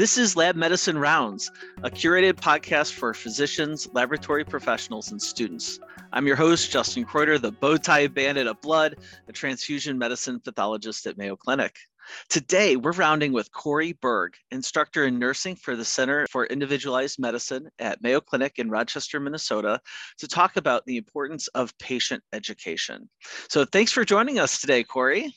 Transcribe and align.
This 0.00 0.16
is 0.16 0.34
Lab 0.34 0.56
Medicine 0.56 0.96
Rounds, 0.96 1.50
a 1.82 1.90
curated 1.90 2.32
podcast 2.32 2.94
for 2.94 3.12
physicians, 3.12 3.86
laboratory 3.92 4.46
professionals, 4.46 5.10
and 5.10 5.20
students. 5.20 5.78
I'm 6.14 6.26
your 6.26 6.36
host, 6.36 6.70
Justin 6.70 7.04
Kreuter, 7.04 7.38
the 7.38 7.52
bow 7.52 7.76
tie 7.76 8.06
bandit 8.06 8.46
of 8.46 8.58
blood, 8.62 8.96
a 9.28 9.32
transfusion 9.32 9.98
medicine 9.98 10.40
pathologist 10.40 11.06
at 11.06 11.18
Mayo 11.18 11.36
Clinic. 11.36 11.76
Today, 12.30 12.76
we're 12.76 12.92
rounding 12.92 13.34
with 13.34 13.52
Corey 13.52 13.92
Berg, 13.92 14.32
instructor 14.50 15.04
in 15.04 15.18
nursing 15.18 15.54
for 15.54 15.76
the 15.76 15.84
Center 15.84 16.26
for 16.30 16.46
Individualized 16.46 17.18
Medicine 17.18 17.68
at 17.78 18.02
Mayo 18.02 18.22
Clinic 18.22 18.54
in 18.58 18.70
Rochester, 18.70 19.20
Minnesota, 19.20 19.82
to 20.16 20.26
talk 20.26 20.56
about 20.56 20.86
the 20.86 20.96
importance 20.96 21.48
of 21.48 21.76
patient 21.76 22.22
education. 22.32 23.10
So, 23.50 23.66
thanks 23.66 23.92
for 23.92 24.06
joining 24.06 24.38
us 24.38 24.62
today, 24.62 24.82
Corey. 24.82 25.36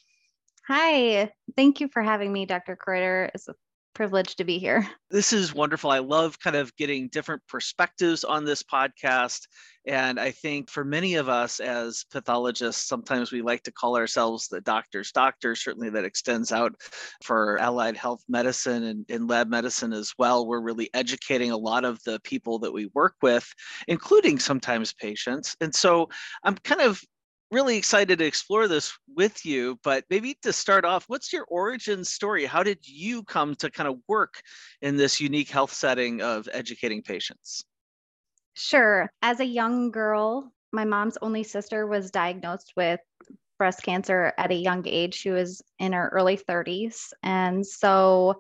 Hi, 0.70 1.34
thank 1.58 1.82
you 1.82 1.90
for 1.90 2.02
having 2.02 2.32
me, 2.32 2.46
Dr. 2.46 2.78
Kreuter. 2.78 3.30
It's 3.34 3.50
a 3.50 3.56
privileged 3.94 4.38
to 4.38 4.44
be 4.44 4.60
here. 4.60 4.88
This 5.14 5.32
is 5.32 5.54
wonderful. 5.54 5.92
I 5.92 6.00
love 6.00 6.40
kind 6.40 6.56
of 6.56 6.76
getting 6.76 7.08
different 7.08 7.44
perspectives 7.48 8.24
on 8.24 8.46
this 8.46 8.64
podcast. 8.64 9.42
And 9.86 10.20
I 10.20 10.32
think 10.32 10.72
for 10.72 10.84
many 10.84 11.14
of 11.16 11.30
us 11.30 11.60
as 11.60 12.04
pathologists, 12.12 12.88
sometimes 12.88 13.32
we 13.32 13.44
like 13.44 13.62
to 13.64 13.72
call 13.72 13.96
ourselves 13.96 14.48
the 14.48 14.62
doctor's 14.62 15.12
doctor. 15.12 15.54
Certainly 15.54 15.92
that 15.92 16.04
extends 16.04 16.52
out 16.52 16.74
for 17.24 17.60
allied 17.60 17.96
health 17.96 18.24
medicine 18.28 18.84
and, 18.86 19.06
and 19.08 19.30
lab 19.30 19.50
medicine 19.50 19.94
as 19.94 20.12
well. 20.18 20.48
We're 20.48 20.62
really 20.62 20.90
educating 20.96 21.52
a 21.52 21.58
lot 21.58 21.86
of 21.86 22.02
the 22.04 22.20
people 22.22 22.58
that 22.60 22.74
we 22.74 22.90
work 22.96 23.14
with, 23.22 23.48
including 23.88 24.40
sometimes 24.40 24.94
patients. 24.94 25.56
And 25.62 25.76
so 25.76 26.10
I'm 26.44 26.56
kind 26.56 26.82
of 26.82 27.00
really 27.54 27.78
excited 27.78 28.20
to 28.20 28.26
explore 28.26 28.68
this 28.68 28.98
with 29.16 29.46
you. 29.46 29.80
But 29.84 30.04
maybe 30.10 30.38
to 30.42 30.52
start 30.52 30.84
off, 30.84 31.06
what's 31.08 31.32
your 31.32 31.46
origin 31.46 32.04
story? 32.04 32.46
How 32.46 32.64
did 32.64 32.80
you 32.86 33.24
come 33.24 33.56
to 33.56 33.70
kind 33.70 33.88
of 33.88 34.00
work 34.08 34.42
in 34.82 34.98
this 34.98 35.22
unique 35.22 35.50
health 35.50 35.72
setting 35.72 36.22
of 36.22 36.50
educating 36.52 37.02
patients? 37.02 37.64
Sure. 38.56 39.12
As 39.22 39.40
a 39.40 39.46
young 39.46 39.92
girl, 39.92 40.52
my 40.72 40.84
mom's 40.84 41.18
only 41.22 41.44
sister 41.44 41.88
was 41.88 42.12
diagnosed 42.12 42.74
with 42.76 43.00
breast 43.58 43.84
cancer 43.84 44.34
at 44.38 44.52
a 44.52 44.56
young 44.56 44.84
age. 44.88 45.14
She 45.14 45.30
was 45.30 45.62
in 45.80 45.94
her 45.94 46.10
early 46.10 46.38
30s. 46.38 47.14
And 47.22 47.66
so 47.66 48.36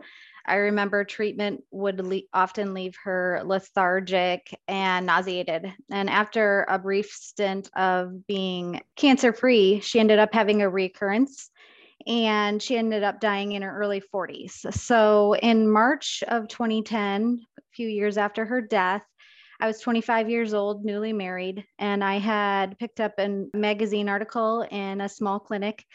I 0.46 0.56
remember 0.56 1.04
treatment 1.04 1.64
would 1.72 2.06
le- 2.06 2.22
often 2.34 2.74
leave 2.74 2.96
her 3.04 3.42
lethargic 3.46 4.54
and 4.68 5.06
nauseated. 5.06 5.74
And 5.90 6.10
after 6.10 6.66
a 6.68 6.78
brief 6.78 7.10
stint 7.10 7.70
of 7.76 8.28
being 8.28 8.82
cancer 8.96 9.34
free, 9.34 9.80
she 9.80 10.00
ended 10.00 10.20
up 10.20 10.34
having 10.34 10.62
a 10.62 10.70
recurrence 10.70 11.50
and 12.06 12.62
she 12.62 12.78
ended 12.78 13.04
up 13.04 13.22
dying 13.22 13.54
in 13.54 13.62
her 13.62 13.78
early 13.78 14.02
40s. 14.02 14.66
So 14.74 15.36
in 15.36 15.70
March 15.70 16.24
of 16.28 16.48
2010, 16.50 17.40
a 17.58 17.62
few 17.74 17.88
years 17.88 18.18
after 18.18 18.46
her 18.46 18.62
death, 18.62 19.04
I 19.62 19.68
was 19.68 19.80
25 19.80 20.30
years 20.30 20.54
old, 20.54 20.84
newly 20.84 21.14
married, 21.14 21.64
and 21.80 22.04
I 22.04 22.18
had 22.18 22.78
picked 22.80 23.00
up 23.00 23.14
a 23.18 23.46
magazine 23.54 24.10
article 24.10 24.68
in 24.70 25.00
a 25.00 25.08
small 25.08 25.40
clinic 25.40 25.86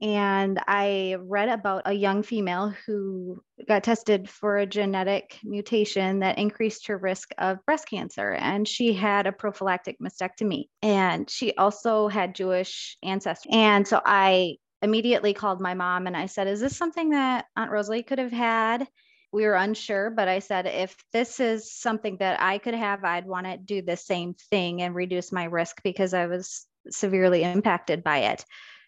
and 0.00 0.60
I 0.66 1.16
read 1.20 1.48
about 1.48 1.82
a 1.84 1.92
young 1.92 2.22
female 2.22 2.74
who 2.86 3.42
got 3.68 3.84
tested 3.84 4.28
for 4.28 4.56
a 4.56 4.66
genetic 4.66 5.38
mutation 5.44 6.20
that 6.20 6.38
increased 6.38 6.86
her 6.86 6.96
risk 6.96 7.32
of 7.38 7.64
breast 7.66 7.88
cancer. 7.88 8.32
And 8.32 8.66
she 8.66 8.92
had 8.92 9.26
a 9.26 9.32
prophylactic 9.32 9.98
mastectomy. 10.00 10.68
And 10.82 11.28
she 11.28 11.54
also 11.54 12.08
had 12.08 12.34
Jewish 12.34 12.96
ancestry. 13.02 13.52
And 13.52 13.86
so 13.86 14.00
I 14.04 14.56
immediately 14.82 15.34
called 15.34 15.60
my 15.60 15.74
mom 15.74 16.06
and 16.06 16.16
I 16.16 16.26
said, 16.26 16.48
Is 16.48 16.60
this 16.60 16.76
something 16.76 17.10
that 17.10 17.46
Aunt 17.56 17.70
Rosalie 17.70 18.02
could 18.02 18.18
have 18.18 18.32
had? 18.32 18.88
We 19.32 19.46
were 19.46 19.54
unsure, 19.54 20.10
but 20.10 20.28
I 20.28 20.40
said, 20.40 20.66
If 20.66 20.96
this 21.12 21.40
is 21.40 21.72
something 21.72 22.16
that 22.18 22.40
I 22.40 22.58
could 22.58 22.74
have, 22.74 23.04
I'd 23.04 23.26
want 23.26 23.46
to 23.46 23.56
do 23.56 23.82
the 23.82 23.96
same 23.96 24.34
thing 24.50 24.82
and 24.82 24.94
reduce 24.94 25.32
my 25.32 25.44
risk 25.44 25.82
because 25.82 26.12
I 26.12 26.26
was 26.26 26.66
severely 26.90 27.44
impacted 27.44 28.02
by 28.02 28.18
it. 28.18 28.44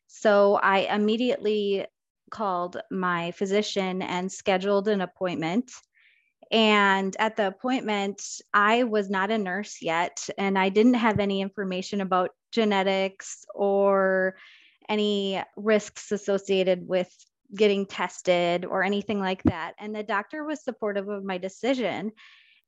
So 0.07 0.55
I 0.55 0.81
immediately 0.95 1.87
called 2.31 2.81
my 2.91 3.31
physician 3.33 4.03
and 4.03 4.31
scheduled 4.31 4.89
an 4.89 5.01
appointment. 5.01 5.71
And 6.51 7.17
at 7.19 7.37
the 7.37 7.47
appointment, 7.47 8.23
I 8.53 8.85
was 8.85 9.09
not 9.11 9.31
a 9.31 9.39
nurse 9.39 9.79
yet, 9.81 10.29
and 10.39 10.59
I 10.59 10.69
didn't 10.69 10.95
have 10.95 11.19
any 11.19 11.41
information 11.41 12.01
about 12.01 12.31
genetics 12.53 13.45
or 13.55 14.37
any 14.89 15.43
risks 15.57 16.13
associated 16.13 16.87
with 16.87 17.11
getting 17.55 17.87
tested 17.87 18.65
or 18.65 18.83
anything 18.83 19.21
like 19.21 19.43
that. 19.45 19.75
And 19.79 19.95
the 19.95 20.03
doctor 20.03 20.45
was 20.45 20.63
supportive 20.63 21.09
of 21.09 21.25
my 21.25 21.39
decision. 21.39 22.13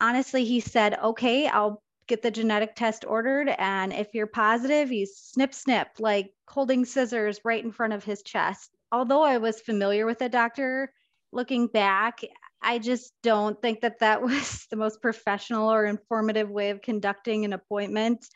Honestly, 0.01 0.45
he 0.45 0.61
said, 0.61 0.99
Okay, 1.03 1.47
I'll 1.47 1.83
get 2.07 2.23
the 2.23 2.31
genetic 2.31 2.75
test 2.75 3.05
ordered. 3.07 3.49
And 3.59 3.93
if 3.93 4.09
you're 4.15 4.27
positive, 4.27 4.93
you 4.93 5.07
snip, 5.07 5.55
snip, 5.55 5.89
like 5.99 6.33
holding 6.49 6.85
scissors 6.85 7.41
right 7.45 7.63
in 7.63 7.73
front 7.73 7.93
of 7.93 8.05
his 8.05 8.23
chest. 8.23 8.71
Although 8.93 9.23
I 9.23 9.39
was 9.39 9.61
familiar 9.61 10.07
with 10.07 10.19
the 10.19 10.29
doctor, 10.29 10.93
looking 11.33 11.67
back, 11.67 12.21
I 12.63 12.79
just 12.79 13.13
don't 13.23 13.61
think 13.61 13.81
that 13.81 14.01
that 14.01 14.23
was 14.23 14.67
the 14.71 14.77
most 14.77 15.03
professional 15.03 15.73
or 15.73 15.85
informative 15.85 16.51
way 16.51 16.71
of 16.71 16.83
conducting 16.83 17.45
an 17.45 17.53
appointment. 17.53 18.27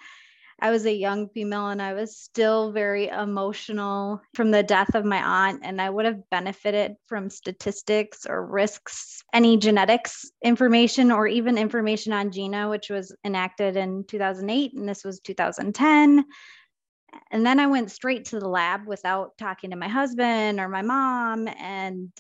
I 0.63 0.71
was 0.71 0.85
a 0.85 0.93
young 0.93 1.29
female 1.31 1.69
and 1.69 1.81
I 1.81 1.95
was 1.95 2.19
still 2.19 2.71
very 2.73 3.09
emotional 3.09 4.21
from 4.35 4.51
the 4.51 4.63
death 4.63 4.95
of 4.95 5.05
my 5.05 5.23
aunt, 5.49 5.61
and 5.65 5.81
I 5.81 5.89
would 5.89 6.05
have 6.05 6.29
benefited 6.31 6.97
from 7.07 7.31
statistics 7.31 8.27
or 8.29 8.45
risks, 8.45 9.23
any 9.33 9.57
genetics 9.57 10.31
information, 10.45 11.11
or 11.11 11.27
even 11.27 11.57
information 11.57 12.13
on 12.13 12.31
GINA, 12.31 12.69
which 12.69 12.91
was 12.91 13.15
enacted 13.25 13.77
in 13.77 14.05
2008, 14.07 14.75
and 14.75 14.89
this 14.89 15.03
was 15.03 15.21
2010. 15.21 16.25
And 17.31 17.47
then 17.47 17.59
I 17.59 17.67
went 17.67 17.91
straight 17.91 18.27
to 18.27 18.39
the 18.39 18.49
lab 18.49 18.87
without 18.87 19.37
talking 19.39 19.71
to 19.71 19.77
my 19.77 19.89
husband 19.89 20.61
or 20.61 20.69
my 20.69 20.83
mom. 20.83 21.49
And 21.49 22.11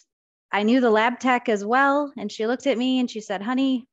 I 0.50 0.62
knew 0.62 0.80
the 0.80 0.90
lab 0.90 1.20
tech 1.20 1.48
as 1.48 1.64
well. 1.64 2.12
And 2.16 2.30
she 2.30 2.46
looked 2.46 2.66
at 2.66 2.78
me 2.78 2.98
and 2.98 3.10
she 3.10 3.20
said, 3.20 3.42
Honey, 3.42 3.86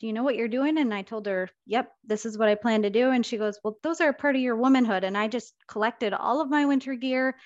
do 0.00 0.06
you 0.06 0.12
know 0.12 0.22
what 0.22 0.36
you're 0.36 0.48
doing? 0.48 0.78
And 0.78 0.94
I 0.94 1.02
told 1.02 1.26
her, 1.26 1.48
yep, 1.66 1.92
this 2.04 2.24
is 2.24 2.38
what 2.38 2.48
I 2.48 2.54
plan 2.54 2.82
to 2.82 2.90
do. 2.90 3.10
And 3.10 3.26
she 3.26 3.36
goes, 3.36 3.58
well, 3.64 3.78
those 3.82 4.00
are 4.00 4.12
part 4.12 4.36
of 4.36 4.42
your 4.42 4.56
womanhood. 4.56 5.04
And 5.04 5.18
I 5.18 5.26
just 5.28 5.54
collected 5.66 6.12
all 6.12 6.40
of 6.40 6.50
my 6.50 6.66
winter 6.66 6.94
gear 6.94 7.36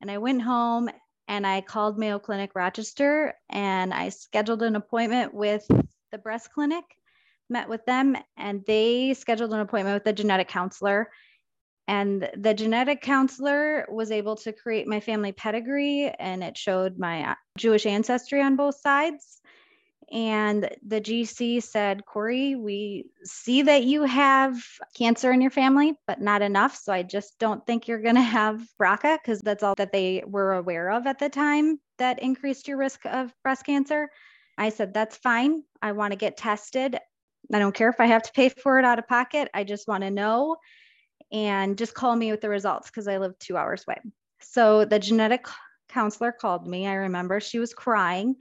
and 0.00 0.10
I 0.10 0.18
went 0.18 0.42
home 0.42 0.88
and 1.26 1.46
I 1.46 1.60
called 1.60 1.98
Mayo 1.98 2.18
Clinic 2.18 2.52
Rochester 2.54 3.34
and 3.48 3.92
I 3.92 4.10
scheduled 4.10 4.62
an 4.62 4.76
appointment 4.76 5.34
with 5.34 5.66
the 6.12 6.18
breast 6.18 6.52
clinic, 6.52 6.84
met 7.50 7.68
with 7.68 7.84
them, 7.86 8.16
and 8.36 8.62
they 8.66 9.14
scheduled 9.14 9.52
an 9.52 9.60
appointment 9.60 9.94
with 9.94 10.04
the 10.04 10.12
genetic 10.12 10.48
counselor. 10.48 11.10
And 11.88 12.28
the 12.36 12.54
genetic 12.54 13.00
counselor 13.00 13.86
was 13.88 14.12
able 14.12 14.36
to 14.36 14.52
create 14.52 14.86
my 14.86 15.00
family 15.00 15.32
pedigree 15.32 16.12
and 16.18 16.44
it 16.44 16.56
showed 16.56 16.98
my 16.98 17.34
Jewish 17.58 17.86
ancestry 17.86 18.42
on 18.42 18.56
both 18.56 18.76
sides. 18.76 19.40
And 20.12 20.70
the 20.86 21.00
GC 21.00 21.62
said, 21.62 22.06
Corey, 22.06 22.54
we 22.54 23.06
see 23.24 23.62
that 23.62 23.84
you 23.84 24.04
have 24.04 24.56
cancer 24.96 25.32
in 25.32 25.40
your 25.40 25.50
family, 25.50 25.94
but 26.06 26.20
not 26.20 26.42
enough. 26.42 26.76
So 26.76 26.92
I 26.92 27.02
just 27.02 27.38
don't 27.40 27.64
think 27.66 27.88
you're 27.88 28.02
going 28.02 28.14
to 28.16 28.20
have 28.20 28.62
BRCA 28.80 29.18
because 29.22 29.40
that's 29.40 29.62
all 29.62 29.74
that 29.76 29.92
they 29.92 30.22
were 30.26 30.54
aware 30.54 30.90
of 30.90 31.06
at 31.06 31.18
the 31.18 31.28
time 31.28 31.80
that 31.98 32.22
increased 32.22 32.68
your 32.68 32.76
risk 32.76 33.04
of 33.04 33.32
breast 33.42 33.66
cancer. 33.66 34.08
I 34.58 34.68
said, 34.68 34.94
that's 34.94 35.16
fine. 35.16 35.64
I 35.82 35.92
want 35.92 36.12
to 36.12 36.16
get 36.16 36.36
tested. 36.36 36.96
I 37.52 37.58
don't 37.58 37.74
care 37.74 37.90
if 37.90 38.00
I 38.00 38.06
have 38.06 38.22
to 38.22 38.32
pay 38.32 38.48
for 38.48 38.78
it 38.78 38.84
out 38.84 38.98
of 38.98 39.08
pocket. 39.08 39.48
I 39.54 39.64
just 39.64 39.88
want 39.88 40.02
to 40.02 40.10
know 40.10 40.56
and 41.32 41.76
just 41.76 41.94
call 41.94 42.14
me 42.14 42.30
with 42.30 42.40
the 42.40 42.48
results 42.48 42.88
because 42.88 43.08
I 43.08 43.18
live 43.18 43.38
two 43.38 43.56
hours 43.56 43.84
away. 43.86 43.98
So 44.40 44.84
the 44.84 44.98
genetic 44.98 45.46
counselor 45.88 46.32
called 46.32 46.66
me. 46.66 46.86
I 46.86 46.94
remember 46.94 47.40
she 47.40 47.58
was 47.58 47.74
crying 47.74 48.36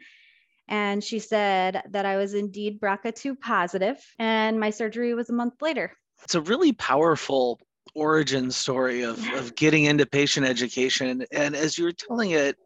and 0.67 1.03
she 1.03 1.19
said 1.19 1.83
that 1.89 2.05
I 2.05 2.17
was 2.17 2.33
indeed 2.33 2.79
BRCA2 2.79 3.39
positive, 3.39 3.97
and 4.19 4.59
my 4.59 4.69
surgery 4.69 5.13
was 5.13 5.29
a 5.29 5.33
month 5.33 5.61
later. 5.61 5.91
It's 6.23 6.35
a 6.35 6.41
really 6.41 6.73
powerful 6.73 7.59
origin 7.93 8.51
story 8.51 9.03
of, 9.03 9.19
of 9.33 9.55
getting 9.55 9.85
into 9.85 10.05
patient 10.05 10.45
education. 10.45 11.25
And 11.31 11.55
as 11.55 11.77
you 11.77 11.85
were 11.85 11.91
telling 11.91 12.31
it, 12.31 12.57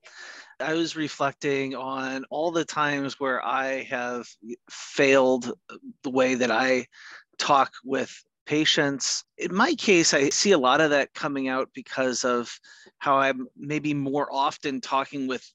I 0.60 0.74
was 0.74 0.96
reflecting 0.96 1.75
on 1.75 2.25
all 2.30 2.51
the 2.51 2.66
times 2.66 3.19
where 3.19 3.46
I 3.46 3.84
have 3.84 4.28
failed 4.69 5.51
the 6.04 6.10
way 6.10 6.36
that 6.36 6.51
I 6.51 6.86
talk 7.38 7.72
with 7.84 8.13
patients. 8.46 9.24
In 9.38 9.54
my 9.54 9.75
case, 9.75 10.13
I 10.13 10.30
see 10.30 10.51
a 10.51 10.57
lot 10.57 10.81
of 10.81 10.90
that 10.90 11.13
coming 11.13 11.48
out 11.48 11.69
because 11.74 12.25
of 12.25 12.51
how 12.98 13.18
I'm 13.18 13.48
maybe 13.56 13.94
more 13.94 14.28
often 14.34 14.81
talking 14.81 15.28
with 15.28 15.50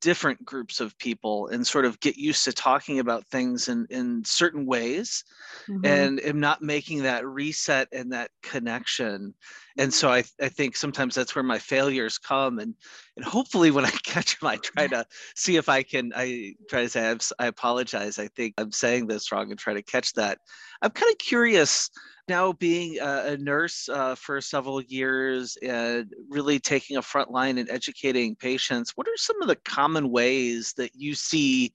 different 0.00 0.44
groups 0.44 0.80
of 0.80 0.96
people 0.98 1.48
and 1.48 1.66
sort 1.66 1.84
of 1.84 1.98
get 2.00 2.16
used 2.16 2.44
to 2.44 2.52
talking 2.52 2.98
about 2.98 3.26
things 3.26 3.68
in, 3.68 3.86
in 3.90 4.24
certain 4.24 4.66
ways 4.66 5.24
mm-hmm. 5.68 5.84
and 5.84 6.20
am 6.20 6.40
not 6.40 6.62
making 6.62 7.02
that 7.02 7.26
reset 7.26 7.88
and 7.92 8.12
that 8.12 8.30
connection. 8.42 9.34
And 9.78 9.92
so 9.92 10.10
I, 10.10 10.24
I 10.40 10.48
think 10.48 10.76
sometimes 10.76 11.14
that's 11.14 11.34
where 11.34 11.42
my 11.42 11.58
failures 11.58 12.18
come 12.18 12.58
and 12.58 12.74
and 13.16 13.24
hopefully 13.24 13.70
when 13.70 13.84
i 13.84 13.90
catch 14.04 14.38
them 14.38 14.48
i 14.48 14.56
try 14.56 14.86
to 14.88 15.04
see 15.34 15.56
if 15.56 15.68
i 15.68 15.82
can 15.82 16.12
i 16.14 16.54
try 16.68 16.82
to 16.82 16.88
say 16.88 17.10
I'm, 17.10 17.18
i 17.38 17.46
apologize. 17.46 18.18
I 18.18 18.28
think 18.28 18.54
i'm 18.58 18.72
saying 18.72 19.06
this 19.06 19.32
wrong 19.32 19.50
and 19.50 19.58
try 19.58 19.74
to 19.74 19.82
catch 19.82 20.12
that. 20.14 20.38
I'm 20.82 20.90
kind 20.90 21.12
of 21.12 21.18
curious 21.18 21.90
now 22.28 22.52
being 22.52 22.98
a, 23.00 23.36
nurse 23.36 23.88
uh, 23.88 24.14
for 24.14 24.40
several 24.40 24.80
years 24.82 25.58
and 25.62 26.12
really 26.28 26.60
taking 26.60 26.96
a 26.96 27.02
front 27.02 27.30
line 27.30 27.58
and 27.58 27.68
educating 27.68 28.36
patients 28.36 28.92
what 28.94 29.08
are 29.08 29.16
some 29.16 29.40
of 29.42 29.48
the 29.48 29.56
common 29.56 30.10
ways 30.10 30.72
that 30.76 30.92
you 30.94 31.14
see 31.14 31.72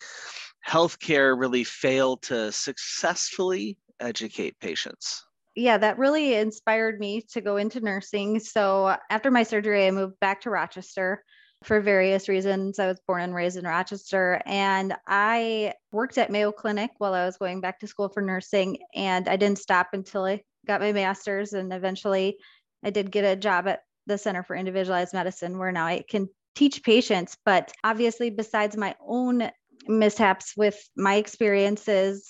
healthcare 0.68 1.38
really 1.38 1.64
fail 1.64 2.18
to 2.18 2.52
successfully 2.52 3.78
educate 4.00 4.58
patients 4.60 5.26
yeah, 5.56 5.78
that 5.78 5.98
really 5.98 6.36
inspired 6.36 7.00
me 7.00 7.22
to 7.32 7.42
go 7.42 7.58
into 7.58 7.80
nursing. 7.80 8.40
So 8.40 8.96
after 9.10 9.32
my 9.32 9.44
surgery, 9.44 9.88
I 9.88 9.92
moved 9.92 10.20
back 10.20 10.42
to 10.42 10.50
Rochester 10.50 11.24
for 11.64 11.80
various 11.80 12.28
reasons. 12.28 12.78
I 12.78 12.88
was 12.88 13.00
born 13.08 13.22
and 13.22 13.34
raised 13.34 13.58
in 13.58 13.66
Rochester, 13.66 14.42
and 14.46 14.94
I 15.08 15.74
worked 15.92 16.18
at 16.18 16.30
Mayo 16.30 16.52
Clinic 16.52 16.92
while 16.98 17.14
I 17.14 17.26
was 17.26 17.38
going 17.38 17.62
back 17.62 17.80
to 17.80 17.88
school 17.88 18.10
for 18.10 18.22
nursing. 18.22 18.80
And 18.94 19.28
I 19.30 19.38
didn't 19.38 19.60
stop 19.60 19.88
until 19.94 20.26
I 20.26 20.42
got 20.68 20.82
my 20.82 20.92
master's, 20.92 21.54
and 21.54 21.72
eventually 21.72 22.38
I 22.84 22.90
did 22.90 23.10
get 23.10 23.24
a 23.24 23.36
job 23.36 23.68
at 23.68 23.80
the 24.08 24.18
Center 24.18 24.44
for 24.44 24.56
Individualized 24.56 25.14
Medicine, 25.14 25.58
where 25.58 25.72
now 25.72 25.86
I 25.86 26.04
can 26.08 26.28
teach 26.56 26.84
patients. 26.84 27.38
But 27.46 27.72
obviously, 27.84 28.30
besides 28.30 28.76
my 28.76 28.96
own 29.00 29.50
mishaps 29.88 30.54
with 30.58 30.78
my 30.98 31.16
experiences, 31.16 32.30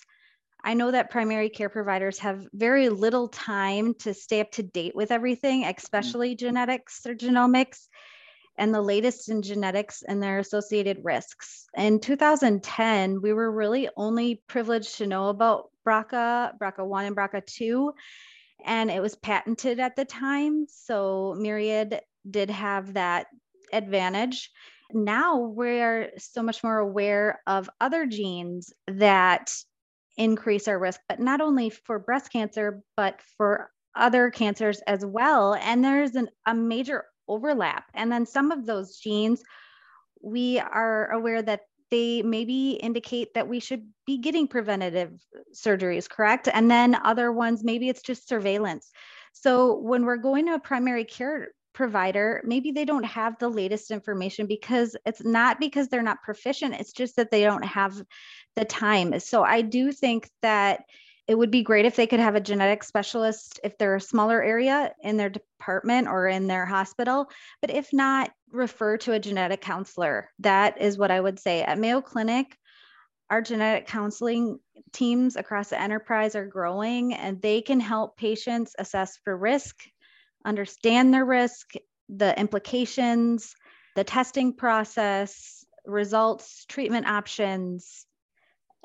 I 0.65 0.73
know 0.73 0.89
that 0.89 1.11
primary 1.11 1.49
care 1.49 1.69
providers 1.69 2.17
have 2.19 2.47
very 2.51 2.89
little 2.89 3.27
time 3.27 3.93
to 3.99 4.15
stay 4.15 4.41
up 4.41 4.51
to 4.53 4.63
date 4.63 4.95
with 4.95 5.11
everything, 5.11 5.61
mm-hmm. 5.61 5.77
especially 5.77 6.31
mm-hmm. 6.31 6.47
genetics 6.47 7.05
or 7.05 7.13
genomics 7.13 7.87
and 8.57 8.73
the 8.73 8.81
latest 8.81 9.29
in 9.29 9.43
genetics 9.43 10.01
and 10.01 10.23
their 10.23 10.39
associated 10.39 10.97
risks. 11.03 11.67
In 11.77 11.99
2010, 11.99 13.21
we 13.21 13.31
were 13.31 13.51
really 13.51 13.89
only 13.95 14.41
privileged 14.47 14.97
to 14.97 15.07
know 15.07 15.27
about 15.27 15.69
BRCA, 15.85 16.57
BRCA1, 16.57 17.07
and 17.07 17.15
BRCA2, 17.15 17.91
and 18.65 18.89
it 18.89 19.01
was 19.01 19.15
patented 19.15 19.79
at 19.79 19.95
the 19.95 20.05
time. 20.05 20.65
So 20.67 21.35
Myriad 21.37 21.99
did 22.29 22.49
have 22.49 22.93
that 22.93 23.27
advantage. 23.71 24.49
Now 24.93 25.37
we're 25.37 26.11
so 26.17 26.41
much 26.41 26.63
more 26.63 26.77
aware 26.77 27.41
of 27.45 27.69
other 27.81 28.05
genes 28.05 28.73
that 28.87 29.53
increase 30.17 30.67
our 30.67 30.79
risk, 30.79 30.99
but 31.09 31.19
not 31.19 31.41
only 31.41 31.69
for 31.69 31.99
breast 31.99 32.31
cancer, 32.31 32.81
but 32.95 33.19
for 33.37 33.71
other 33.95 34.29
cancers 34.29 34.81
as 34.87 35.05
well. 35.05 35.55
And 35.55 35.83
there's 35.83 36.15
an, 36.15 36.29
a 36.45 36.53
major 36.53 37.05
overlap. 37.27 37.85
And 37.93 38.11
then 38.11 38.25
some 38.25 38.51
of 38.51 38.65
those 38.65 38.97
genes, 38.97 39.41
we 40.21 40.59
are 40.59 41.11
aware 41.11 41.41
that 41.41 41.61
they 41.91 42.21
maybe 42.23 42.71
indicate 42.71 43.33
that 43.35 43.47
we 43.47 43.59
should 43.59 43.87
be 44.05 44.17
getting 44.17 44.47
preventative 44.47 45.13
surgeries, 45.53 46.09
correct? 46.09 46.49
And 46.51 46.69
then 46.69 46.95
other 47.03 47.31
ones, 47.31 47.63
maybe 47.63 47.89
it's 47.89 48.01
just 48.01 48.27
surveillance. 48.27 48.91
So 49.33 49.77
when 49.77 50.05
we're 50.05 50.17
going 50.17 50.47
to 50.47 50.55
a 50.55 50.59
primary 50.59 51.05
care 51.05 51.49
provider, 51.73 52.41
maybe 52.45 52.71
they 52.71 52.85
don't 52.85 53.03
have 53.03 53.37
the 53.37 53.49
latest 53.49 53.91
information 53.91 54.47
because 54.47 54.95
it's 55.05 55.23
not 55.23 55.59
because 55.59 55.89
they're 55.89 56.01
not 56.01 56.23
proficient, 56.23 56.73
it's 56.73 56.93
just 56.93 57.17
that 57.17 57.31
they 57.31 57.43
don't 57.43 57.65
have 57.65 58.01
the 58.55 58.65
time. 58.65 59.19
So 59.19 59.43
I 59.43 59.61
do 59.61 59.91
think 59.91 60.29
that 60.41 60.83
it 61.27 61.35
would 61.35 61.51
be 61.51 61.63
great 61.63 61.85
if 61.85 61.95
they 61.95 62.05
could 62.05 62.19
have 62.19 62.35
a 62.35 62.41
genetic 62.41 62.83
specialist 62.83 63.59
if 63.63 63.77
they're 63.77 63.95
a 63.95 64.01
smaller 64.01 64.43
area 64.43 64.93
in 65.01 65.17
their 65.17 65.29
department 65.29 66.07
or 66.07 66.27
in 66.27 66.47
their 66.47 66.65
hospital. 66.65 67.29
But 67.61 67.71
if 67.71 67.91
not, 67.91 68.31
refer 68.51 68.97
to 68.97 69.13
a 69.13 69.19
genetic 69.19 69.61
counselor. 69.61 70.29
That 70.39 70.79
is 70.79 70.97
what 70.97 71.11
I 71.11 71.19
would 71.19 71.39
say. 71.39 71.63
At 71.63 71.79
Mayo 71.79 72.01
Clinic, 72.01 72.55
our 73.31 73.41
genetic 73.41 73.87
counseling 73.87 74.59
teams 74.93 75.35
across 75.35 75.69
the 75.69 75.81
enterprise 75.81 76.35
are 76.35 76.45
growing 76.45 77.15
and 77.15 77.41
they 77.41 77.61
can 77.61 77.79
help 77.79 78.17
patients 78.17 78.75
assess 78.77 79.17
for 79.23 79.35
risk 79.35 79.75
understand 80.45 81.13
their 81.13 81.25
risk, 81.25 81.73
the 82.07 82.39
implications, 82.39 83.55
the 83.95 84.03
testing 84.03 84.53
process, 84.53 85.65
results, 85.85 86.65
treatment 86.69 87.07
options, 87.07 88.05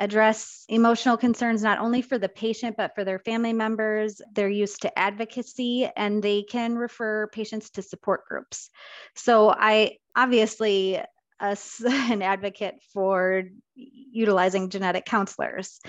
address 0.00 0.64
emotional 0.68 1.16
concerns 1.16 1.62
not 1.62 1.78
only 1.78 2.02
for 2.02 2.18
the 2.18 2.28
patient 2.28 2.74
but 2.76 2.94
for 2.94 3.04
their 3.04 3.18
family 3.20 3.52
members 3.52 4.20
they're 4.34 4.48
used 4.48 4.82
to 4.82 4.98
advocacy 4.98 5.88
and 5.96 6.22
they 6.22 6.42
can 6.42 6.74
refer 6.74 7.28
patients 7.28 7.70
to 7.70 7.82
support 7.82 8.26
groups 8.26 8.70
so 9.14 9.50
i 9.50 9.96
obviously 10.16 11.00
as 11.38 11.80
an 11.86 12.22
advocate 12.22 12.76
for 12.92 13.44
utilizing 13.74 14.70
genetic 14.70 15.04
counselors 15.04 15.80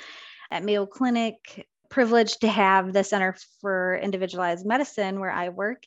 at 0.52 0.64
mayo 0.64 0.86
clinic 0.86 1.66
privileged 1.92 2.42
to 2.42 2.48
have 2.48 2.94
the 2.94 3.04
Center 3.04 3.36
for 3.60 4.00
Individualized 4.02 4.66
Medicine 4.66 5.20
where 5.20 5.32
I 5.32 5.50
work. 5.50 5.84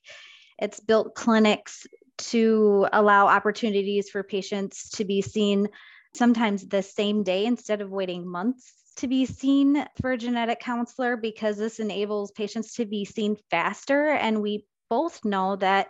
It's 0.60 0.78
built 0.78 1.16
clinics 1.16 1.86
to 2.16 2.86
allow 2.92 3.26
opportunities 3.26 4.10
for 4.10 4.22
patients 4.22 4.90
to 4.90 5.04
be 5.04 5.20
seen 5.20 5.68
sometimes 6.14 6.66
the 6.66 6.82
same 6.82 7.22
day 7.22 7.46
instead 7.46 7.80
of 7.80 7.90
waiting 7.90 8.26
months 8.26 8.72
to 8.96 9.08
be 9.08 9.26
seen 9.26 9.84
for 10.00 10.12
a 10.12 10.18
genetic 10.18 10.60
counselor 10.60 11.16
because 11.16 11.56
this 11.56 11.80
enables 11.80 12.30
patients 12.30 12.74
to 12.74 12.86
be 12.86 13.04
seen 13.04 13.36
faster. 13.50 14.10
And 14.10 14.40
we 14.40 14.66
both 14.88 15.24
know 15.24 15.56
that 15.56 15.88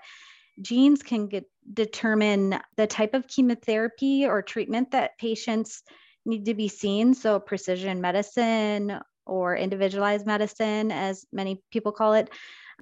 genes 0.60 1.02
can 1.02 1.26
get, 1.26 1.44
determine 1.72 2.58
the 2.76 2.86
type 2.86 3.14
of 3.14 3.28
chemotherapy 3.28 4.26
or 4.26 4.40
treatment 4.40 4.92
that 4.92 5.18
patients 5.18 5.82
need 6.24 6.46
to 6.46 6.54
be 6.54 6.68
seen. 6.68 7.14
So, 7.14 7.38
precision 7.38 8.00
medicine 8.00 8.98
or 9.26 9.56
individualized 9.56 10.26
medicine, 10.26 10.90
as 10.90 11.26
many 11.32 11.62
people 11.70 11.92
call 11.92 12.14
it, 12.14 12.30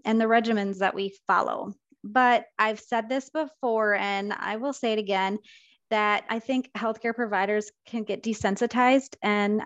and 0.04 0.20
the 0.20 0.26
regimens 0.26 0.78
that 0.78 0.94
we 0.94 1.16
follow. 1.26 1.72
But 2.04 2.46
I've 2.58 2.80
said 2.80 3.08
this 3.08 3.30
before, 3.30 3.94
and 3.94 4.32
I 4.32 4.56
will 4.56 4.72
say 4.72 4.92
it 4.92 4.98
again 4.98 5.38
that 5.92 6.24
I 6.30 6.38
think 6.38 6.70
healthcare 6.72 7.14
providers 7.14 7.70
can 7.84 8.04
get 8.04 8.22
desensitized. 8.22 9.14
And, 9.22 9.60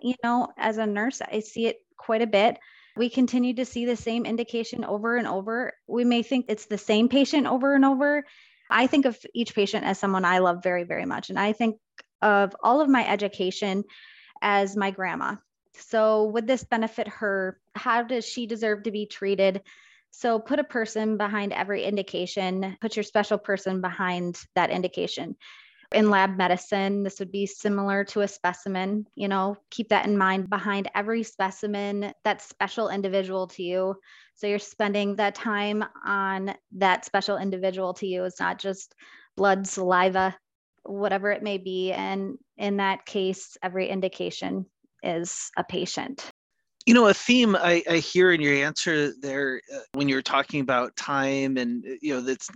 you 0.00 0.14
know, 0.22 0.46
as 0.56 0.78
a 0.78 0.86
nurse, 0.86 1.20
I 1.20 1.40
see 1.40 1.66
it 1.66 1.78
quite 1.96 2.22
a 2.22 2.26
bit. 2.28 2.56
We 2.96 3.10
continue 3.10 3.54
to 3.54 3.64
see 3.64 3.84
the 3.84 3.96
same 3.96 4.24
indication 4.24 4.84
over 4.84 5.16
and 5.16 5.26
over. 5.26 5.72
We 5.88 6.04
may 6.04 6.22
think 6.22 6.46
it's 6.48 6.66
the 6.66 6.78
same 6.78 7.08
patient 7.08 7.48
over 7.48 7.74
and 7.74 7.84
over. 7.84 8.24
I 8.70 8.86
think 8.86 9.06
of 9.06 9.18
each 9.34 9.56
patient 9.56 9.84
as 9.84 9.98
someone 9.98 10.24
I 10.24 10.38
love 10.38 10.62
very, 10.62 10.84
very 10.84 11.04
much. 11.04 11.30
And 11.30 11.38
I 11.38 11.52
think 11.52 11.78
of 12.22 12.54
all 12.62 12.80
of 12.80 12.88
my 12.88 13.04
education 13.04 13.82
as 14.40 14.76
my 14.76 14.92
grandma. 14.92 15.34
So, 15.74 16.26
would 16.26 16.46
this 16.46 16.62
benefit 16.62 17.08
her? 17.08 17.58
How 17.74 18.04
does 18.04 18.24
she 18.24 18.46
deserve 18.46 18.84
to 18.84 18.92
be 18.92 19.06
treated? 19.06 19.62
So, 20.12 20.38
put 20.38 20.60
a 20.60 20.64
person 20.64 21.16
behind 21.16 21.52
every 21.52 21.82
indication, 21.82 22.76
put 22.80 22.94
your 22.94 23.02
special 23.02 23.38
person 23.38 23.80
behind 23.80 24.38
that 24.54 24.70
indication. 24.70 25.34
In 25.94 26.10
lab 26.10 26.36
medicine, 26.36 27.02
this 27.02 27.18
would 27.18 27.32
be 27.32 27.46
similar 27.46 28.04
to 28.04 28.22
a 28.22 28.28
specimen. 28.28 29.06
You 29.14 29.28
know, 29.28 29.56
keep 29.70 29.88
that 29.88 30.06
in 30.06 30.16
mind 30.16 30.48
behind 30.48 30.90
every 30.94 31.22
specimen, 31.22 32.12
that 32.24 32.42
special 32.42 32.88
individual 32.88 33.46
to 33.48 33.62
you. 33.62 33.96
So, 34.34 34.46
you're 34.46 34.58
spending 34.58 35.16
that 35.16 35.34
time 35.34 35.84
on 36.04 36.54
that 36.72 37.04
special 37.04 37.36
individual 37.36 37.94
to 37.94 38.06
you. 38.06 38.24
It's 38.24 38.40
not 38.40 38.58
just 38.58 38.94
blood, 39.36 39.66
saliva, 39.66 40.36
whatever 40.84 41.30
it 41.30 41.42
may 41.42 41.58
be. 41.58 41.92
And 41.92 42.38
in 42.56 42.78
that 42.78 43.06
case, 43.06 43.56
every 43.62 43.88
indication 43.88 44.66
is 45.02 45.50
a 45.56 45.64
patient. 45.64 46.30
You 46.86 46.94
know, 46.94 47.06
a 47.06 47.14
theme 47.14 47.54
I, 47.54 47.82
I 47.88 47.98
hear 47.98 48.32
in 48.32 48.40
your 48.40 48.54
answer 48.54 49.12
there 49.20 49.60
uh, 49.72 49.78
when 49.92 50.08
you're 50.08 50.22
talking 50.22 50.60
about 50.60 50.96
time, 50.96 51.56
and 51.56 51.84
uh, 51.84 51.94
you 52.00 52.14
know, 52.14 52.20
that's 52.20 52.50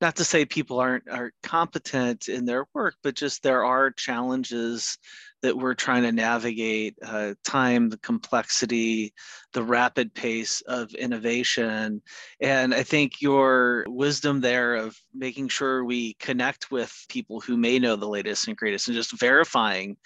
not 0.00 0.14
to 0.16 0.24
say 0.24 0.44
people 0.44 0.78
aren't 0.78 1.08
aren't 1.08 1.34
competent 1.42 2.28
in 2.28 2.44
their 2.44 2.66
work, 2.74 2.94
but 3.02 3.16
just 3.16 3.42
there 3.42 3.64
are 3.64 3.90
challenges 3.90 4.98
that 5.42 5.56
we're 5.56 5.74
trying 5.74 6.02
to 6.02 6.12
navigate 6.12 6.96
uh, 7.04 7.34
time, 7.44 7.88
the 7.88 7.98
complexity, 7.98 9.12
the 9.52 9.62
rapid 9.62 10.14
pace 10.14 10.62
of 10.62 10.94
innovation. 10.94 12.00
And 12.40 12.74
I 12.74 12.82
think 12.82 13.20
your 13.20 13.84
wisdom 13.88 14.40
there 14.40 14.76
of 14.76 14.96
making 15.14 15.48
sure 15.48 15.84
we 15.84 16.14
connect 16.14 16.70
with 16.70 16.92
people 17.08 17.40
who 17.40 17.56
may 17.56 17.78
know 17.78 17.96
the 17.96 18.08
latest 18.08 18.48
and 18.48 18.56
greatest 18.56 18.88
and 18.88 18.96
just 18.96 19.18
verifying, 19.18 19.96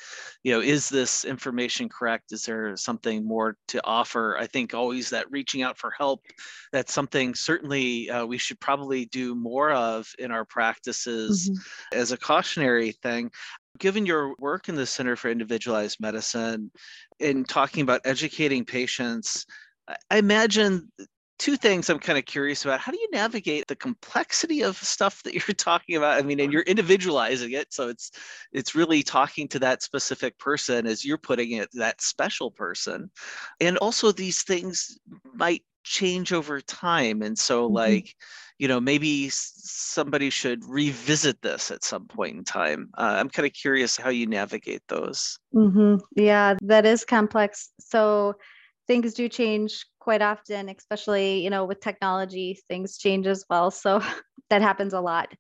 you 0.43 0.53
know, 0.53 0.61
is 0.61 0.89
this 0.89 1.25
information 1.25 1.89
correct? 1.89 2.33
Is 2.33 2.45
there 2.45 2.77
something 2.77 3.25
more 3.27 3.57
to 3.69 3.81
offer? 3.85 4.37
I 4.39 4.47
think 4.47 4.75
always 4.75 5.11
that 5.11 5.31
reaching 5.31 5.63
out 5.63 5.79
for 5.79 5.93
help, 5.97 6.23
that's 6.73 6.93
something 6.93 7.35
certainly 7.35 8.11
uh, 8.11 8.25
we 8.25 8.39
should 8.39 8.59
probably 8.61 9.07
do 9.07 9.35
more 9.35 9.71
of 9.73 10.09
in 10.19 10.31
our 10.31 10.45
practices 10.45 11.51
mm-hmm. 11.51 11.99
as 11.99 12.13
a 12.13 12.17
cautionary 12.17 12.93
thing. 12.93 13.31
Given 13.79 14.07
your 14.07 14.35
work 14.39 14.69
in 14.69 14.75
the 14.75 14.87
Center 14.87 15.17
for 15.17 15.31
Individualized 15.31 16.01
Medicine 16.01 16.71
in 17.19 17.45
talking 17.45 17.83
about 17.83 18.01
educating 18.05 18.65
patients, 18.65 19.47
I 20.11 20.19
imagine 20.19 20.91
two 21.39 21.57
things 21.57 21.91
I'm 21.91 21.99
kind 21.99 22.19
of 22.19 22.25
curious 22.25 22.65
about. 22.65 22.81
How 22.81 22.93
do 22.93 22.99
you 22.99 23.09
navigate 23.13 23.67
the 23.67 23.77
complexity 23.77 24.63
of 24.63 24.77
stuff 24.77 25.23
that 25.23 25.35
you're 25.49 25.55
talking 25.55 25.97
about? 25.97 26.19
I 26.19 26.23
mean, 26.23 26.41
and 26.41 26.53
you're 26.53 26.63
individualizing 26.63 27.53
it, 27.53 27.73
so 27.73 27.89
it's 27.89 28.11
it's 28.53 28.75
really 28.75 29.03
talking 29.03 29.49
to 29.49 29.59
that 29.61 29.83
specific 29.83 30.39
person 30.39 30.87
as 30.87 31.05
you're 31.05 31.19
putting 31.19 31.53
it, 31.53 31.69
that 31.75 32.01
special 32.01 32.51
person. 32.51 33.11
And 33.61 33.77
also 33.79 34.13
these 34.13 34.43
things 34.43 34.99
might 35.35 35.63
change 35.85 36.33
over 36.33 36.61
time. 36.61 37.23
And 37.23 37.39
so 37.39 37.67
mm-hmm. 37.67 37.75
You 38.59 38.69
know, 38.69 38.81
maybe 38.81 39.29
somebody 39.31 40.31
should 40.31 40.65
revisit 40.65 41.41
this 41.43 41.71
at 41.71 41.85
some 41.85 42.07
point 42.07 42.37
in 42.37 42.45
time. 42.45 42.89
Uh, 42.97 43.17
I'm 43.19 43.29
kind 43.29 43.47
of 43.47 43.53
curious 43.53 43.97
how 43.97 44.11
you 44.11 44.27
navigate 44.27 44.83
those. 44.89 45.39
Mm-hmm. 45.55 45.97
Yeah, 46.17 46.55
that 46.63 46.87
is 46.87 47.05
complex. 47.05 47.71
So 47.81 48.35
things 48.87 49.15
do 49.15 49.29
change 49.29 49.85
quite 50.01 50.23
often, 50.23 50.69
especially, 50.69 51.43
you 51.43 51.51
know, 51.51 51.65
with 51.65 51.81
technology, 51.81 52.61
things 52.69 52.97
change 52.97 53.27
as 53.27 53.45
well. 53.51 53.71
So 53.71 54.03
that 54.51 54.63
happens 54.63 54.93
a 54.93 55.01
lot. 55.01 55.33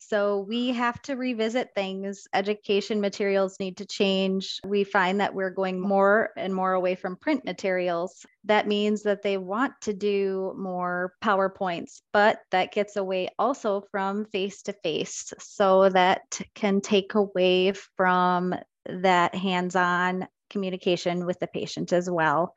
So 0.00 0.40
we 0.48 0.70
have 0.70 1.00
to 1.02 1.14
revisit 1.14 1.70
things. 1.74 2.26
Education 2.34 3.00
materials 3.00 3.60
need 3.60 3.76
to 3.76 3.86
change. 3.86 4.58
We 4.66 4.82
find 4.82 5.20
that 5.20 5.34
we're 5.34 5.50
going 5.50 5.78
more 5.78 6.30
and 6.36 6.54
more 6.54 6.72
away 6.72 6.94
from 6.96 7.16
print 7.16 7.44
materials. 7.44 8.26
That 8.44 8.66
means 8.66 9.02
that 9.02 9.22
they 9.22 9.36
want 9.36 9.74
to 9.82 9.92
do 9.92 10.54
more 10.58 11.14
PowerPoints, 11.22 12.00
but 12.12 12.40
that 12.50 12.72
gets 12.72 12.96
away 12.96 13.28
also 13.38 13.82
from 13.90 14.24
face 14.24 14.62
to 14.62 14.72
face. 14.72 15.32
So 15.38 15.88
that 15.90 16.40
can 16.54 16.80
take 16.80 17.14
away 17.14 17.72
from 17.96 18.54
that 18.86 19.34
hands 19.34 19.76
on 19.76 20.26
communication 20.48 21.26
with 21.26 21.38
the 21.38 21.46
patient 21.46 21.92
as 21.92 22.10
well 22.10 22.54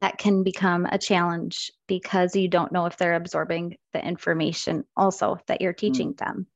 that 0.00 0.18
can 0.18 0.42
become 0.42 0.86
a 0.86 0.98
challenge 0.98 1.70
because 1.86 2.36
you 2.36 2.48
don't 2.48 2.72
know 2.72 2.86
if 2.86 2.96
they're 2.96 3.14
absorbing 3.14 3.76
the 3.92 4.04
information 4.04 4.84
also 4.96 5.38
that 5.46 5.60
you're 5.60 5.72
hmm. 5.72 5.78
teaching 5.78 6.14
mm. 6.14 6.18
them. 6.18 6.46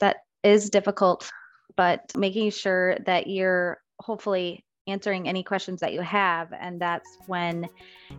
That 0.00 0.18
is 0.42 0.70
difficult, 0.70 1.30
but 1.76 2.00
making 2.16 2.50
sure 2.50 2.96
that 3.06 3.26
you're 3.26 3.78
hopefully 4.00 4.64
answering 4.86 5.28
any 5.28 5.42
questions 5.42 5.80
that 5.80 5.92
you 5.92 6.00
have. 6.00 6.52
And 6.52 6.80
that's 6.80 7.08
when 7.26 7.68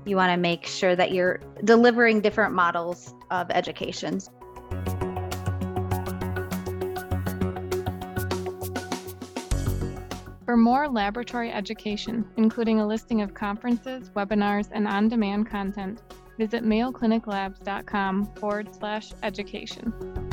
you 0.06 0.16
want 0.16 0.32
to 0.32 0.38
make 0.38 0.66
sure 0.66 0.96
that 0.96 1.12
you're 1.12 1.40
delivering 1.64 2.22
different 2.22 2.54
models 2.54 3.14
of 3.32 3.50
education. 3.50 4.20
For 10.46 10.58
more 10.58 10.90
laboratory 10.90 11.52
education, 11.52 12.26
including 12.38 12.80
a 12.80 12.88
listing 12.88 13.22
of 13.22 13.36
conferences, 13.36 14.10
webinars, 14.16 14.70
and 14.72 14.88
on 14.88 15.08
demand 15.08 15.48
content, 15.48 16.02
visit 16.40 16.64
mayocliniclabs.com 16.64 18.34
forward 18.36 18.74
slash 18.74 19.12
education. 19.22 20.29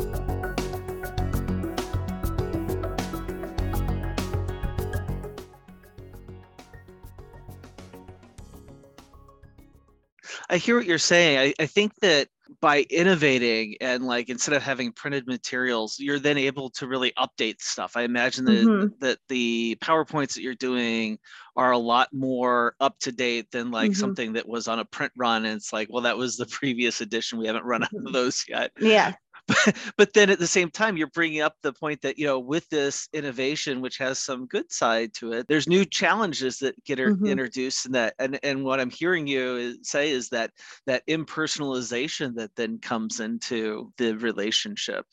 I 10.49 10.59
hear 10.59 10.77
what 10.77 10.87
you're 10.87 10.99
saying. 10.99 11.39
I, 11.39 11.63
I 11.63 11.67
think 11.67 11.95
that 12.01 12.29
by 12.61 12.87
innovating 12.91 13.77
and 13.81 14.05
like 14.05 14.29
instead 14.29 14.55
of 14.55 14.63
having 14.63 14.93
printed 14.93 15.27
materials 15.27 15.99
you're 15.99 16.19
then 16.19 16.39
able 16.39 16.71
to 16.71 16.87
really 16.87 17.13
update 17.19 17.61
stuff 17.61 17.97
i 17.97 18.03
imagine 18.03 18.45
that 18.45 18.65
mm-hmm. 18.65 18.87
that 19.01 19.19
the 19.29 19.77
powerpoints 19.81 20.35
that 20.35 20.43
you're 20.43 20.55
doing 20.55 21.19
are 21.57 21.73
a 21.73 21.79
lot 21.79 22.09
more 22.13 22.75
up 22.81 22.99
to 22.99 23.11
date 23.11 23.51
than 23.51 23.71
like 23.71 23.91
mm-hmm. 23.91 23.99
something 23.99 24.33
that 24.33 24.49
was 24.49 24.69
on 24.69 24.79
a 24.79 24.85
print 24.85 25.13
run 25.17 25.45
and 25.45 25.57
it's 25.57 25.73
like 25.73 25.89
well 25.91 26.03
that 26.03 26.17
was 26.17 26.37
the 26.37 26.47
previous 26.51 27.01
edition 27.01 27.39
we 27.39 27.47
haven't 27.47 27.65
run 27.65 27.83
out 27.83 27.93
of 27.93 28.03
mm-hmm. 28.03 28.13
those 28.13 28.45
yet 28.49 28.71
yeah 28.79 29.13
but, 29.47 29.77
but 29.97 30.13
then 30.13 30.31
at 30.31 30.39
the 30.39 30.47
same 30.47 30.71
time 30.71 30.97
you're 30.97 31.07
bringing 31.09 31.41
up 31.41 31.55
the 31.63 31.73
point 31.73 32.01
that 32.03 32.19
you 32.19 32.27
know 32.27 32.39
with 32.39 32.69
this 32.69 33.09
innovation 33.13 33.81
which 33.81 33.99
has 33.99 34.19
some 34.19 34.47
good 34.47 34.71
side 34.71 35.13
to 35.15 35.33
it 35.33 35.47
there's 35.49 35.69
new 35.69 35.85
challenges 35.85 36.59
that 36.59 36.83
get 36.85 36.99
mm-hmm. 36.99 37.27
introduced 37.27 37.87
and 37.87 37.95
that 37.95 38.15
and 38.19 38.39
and 38.43 38.65
what 38.65 38.81
i'm 38.81 38.91
hearing 38.91 39.27
you 39.27 39.57
is, 39.57 39.79
say 39.83 40.11
is 40.11 40.29
that 40.29 40.51
that 40.87 41.07
impersonalization 41.07 42.35
that 42.35 42.55
then 42.57 42.79
comes 42.79 43.21
into 43.21 43.93
the 43.99 44.17
relationship 44.19 45.05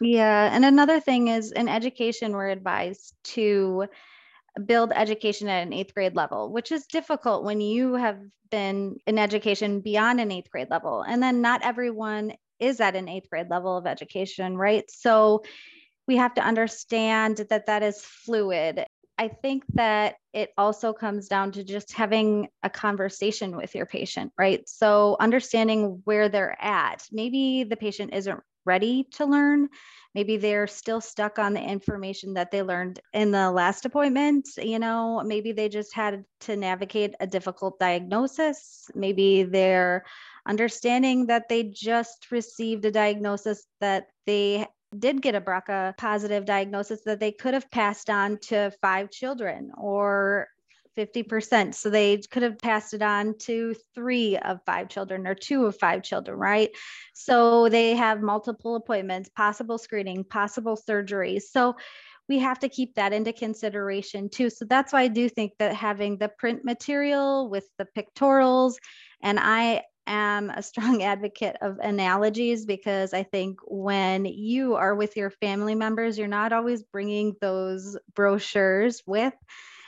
yeah 0.00 0.50
and 0.52 0.64
another 0.64 1.00
thing 1.00 1.28
is 1.28 1.52
in 1.52 1.68
education 1.68 2.32
we're 2.32 2.48
advised 2.48 3.14
to 3.22 3.86
build 4.66 4.92
education 4.94 5.48
at 5.48 5.66
an 5.66 5.72
eighth 5.72 5.94
grade 5.94 6.14
level, 6.14 6.52
which 6.52 6.70
is 6.70 6.86
difficult 6.86 7.44
when 7.44 7.60
you 7.60 7.94
have 7.94 8.18
been 8.50 8.96
in 9.06 9.18
education 9.18 9.80
beyond 9.80 10.20
an 10.20 10.30
eighth 10.30 10.50
grade 10.50 10.70
level. 10.70 11.02
And 11.02 11.22
then 11.22 11.40
not 11.40 11.64
everyone 11.64 12.34
is 12.64 12.80
at 12.80 12.96
an 12.96 13.08
eighth 13.08 13.30
grade 13.30 13.50
level 13.50 13.76
of 13.76 13.86
education, 13.86 14.56
right? 14.56 14.84
So 14.90 15.42
we 16.06 16.16
have 16.16 16.34
to 16.34 16.42
understand 16.42 17.38
that 17.50 17.66
that 17.66 17.82
is 17.82 18.00
fluid. 18.02 18.84
I 19.16 19.28
think 19.28 19.64
that 19.74 20.16
it 20.32 20.50
also 20.58 20.92
comes 20.92 21.28
down 21.28 21.52
to 21.52 21.64
just 21.64 21.92
having 21.92 22.48
a 22.62 22.70
conversation 22.70 23.56
with 23.56 23.74
your 23.74 23.86
patient, 23.86 24.32
right? 24.36 24.68
So 24.68 25.16
understanding 25.20 26.02
where 26.04 26.28
they're 26.28 26.56
at. 26.60 27.06
Maybe 27.12 27.64
the 27.64 27.76
patient 27.76 28.12
isn't 28.12 28.40
ready 28.64 29.04
to 29.12 29.26
learn. 29.26 29.68
Maybe 30.14 30.36
they're 30.36 30.66
still 30.66 31.00
stuck 31.00 31.38
on 31.38 31.54
the 31.54 31.62
information 31.62 32.34
that 32.34 32.50
they 32.50 32.62
learned 32.62 33.00
in 33.12 33.30
the 33.30 33.50
last 33.50 33.84
appointment. 33.84 34.48
You 34.56 34.78
know, 34.78 35.22
maybe 35.24 35.52
they 35.52 35.68
just 35.68 35.94
had 35.94 36.24
to 36.40 36.56
navigate 36.56 37.14
a 37.20 37.26
difficult 37.26 37.78
diagnosis. 37.78 38.88
Maybe 38.94 39.42
they're 39.42 40.04
understanding 40.46 41.26
that 41.26 41.48
they 41.48 41.64
just 41.64 42.30
received 42.30 42.84
a 42.84 42.90
diagnosis 42.90 43.66
that 43.80 44.08
they 44.26 44.66
did 44.98 45.20
get 45.20 45.34
a 45.34 45.40
BRCA 45.40 45.96
positive 45.96 46.44
diagnosis 46.44 47.02
that 47.04 47.18
they 47.18 47.32
could 47.32 47.54
have 47.54 47.70
passed 47.70 48.08
on 48.08 48.38
to 48.38 48.70
five 48.80 49.10
children 49.10 49.72
or 49.76 50.48
50%. 50.96 51.74
So 51.74 51.90
they 51.90 52.18
could 52.18 52.42
have 52.42 52.58
passed 52.58 52.94
it 52.94 53.02
on 53.02 53.36
to 53.40 53.74
three 53.94 54.36
of 54.38 54.60
five 54.64 54.88
children 54.88 55.26
or 55.26 55.34
two 55.34 55.66
of 55.66 55.78
five 55.78 56.02
children, 56.02 56.38
right? 56.38 56.70
So 57.12 57.68
they 57.68 57.94
have 57.94 58.20
multiple 58.20 58.76
appointments, 58.76 59.28
possible 59.28 59.78
screening, 59.78 60.24
possible 60.24 60.76
surgeries. 60.76 61.42
So 61.42 61.76
we 62.28 62.38
have 62.38 62.58
to 62.60 62.68
keep 62.68 62.94
that 62.94 63.12
into 63.12 63.32
consideration 63.32 64.28
too. 64.30 64.50
So 64.50 64.64
that's 64.64 64.92
why 64.92 65.02
I 65.02 65.08
do 65.08 65.28
think 65.28 65.52
that 65.58 65.74
having 65.74 66.16
the 66.16 66.28
print 66.28 66.64
material 66.64 67.50
with 67.50 67.64
the 67.78 67.86
pictorials, 67.96 68.74
and 69.22 69.38
I 69.38 69.82
am 70.06 70.50
a 70.50 70.62
strong 70.62 71.02
advocate 71.02 71.56
of 71.60 71.78
analogies 71.78 72.64
because 72.64 73.12
I 73.12 73.24
think 73.24 73.58
when 73.66 74.24
you 74.24 74.74
are 74.74 74.94
with 74.94 75.16
your 75.16 75.30
family 75.30 75.74
members, 75.74 76.18
you're 76.18 76.28
not 76.28 76.52
always 76.52 76.82
bringing 76.82 77.36
those 77.40 77.96
brochures 78.14 79.02
with. 79.06 79.34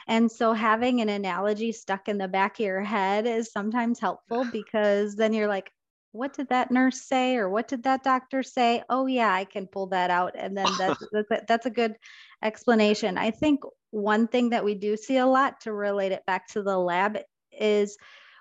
And 0.08 0.30
so 0.30 0.52
having 0.52 1.00
an 1.00 1.08
analogy 1.08 1.72
stuck 1.72 2.08
in 2.08 2.18
the 2.18 2.28
back 2.28 2.58
of 2.60 2.66
your 2.66 2.82
head 2.82 3.26
is 3.26 3.52
sometimes 3.52 3.98
helpful 3.98 4.44
because 4.52 5.16
then 5.16 5.32
you're 5.32 5.48
like, 5.48 5.70
what 6.12 6.32
did 6.32 6.48
that 6.48 6.70
nurse 6.70 7.02
say 7.02 7.36
or 7.36 7.48
what 7.50 7.68
did 7.68 7.82
that 7.82 8.02
doctor 8.02 8.42
say 8.42 8.82
oh 8.88 9.04
yeah 9.04 9.34
i 9.34 9.44
can 9.44 9.66
pull 9.66 9.86
that 9.86 10.08
out 10.08 10.32
and 10.34 10.56
then 10.56 10.66
that's 10.78 11.06
that's 11.12 11.30
a, 11.30 11.42
that's 11.46 11.66
a 11.66 11.70
good 11.70 11.94
explanation 12.42 13.18
i 13.18 13.30
think 13.30 13.60
one 13.90 14.26
thing 14.26 14.48
that 14.48 14.64
we 14.64 14.74
do 14.74 14.96
see 14.96 15.18
a 15.18 15.26
lot 15.26 15.60
to 15.60 15.74
relate 15.74 16.12
it 16.12 16.24
back 16.24 16.48
to 16.48 16.62
the 16.62 16.78
lab 16.78 17.18
is 17.52 17.98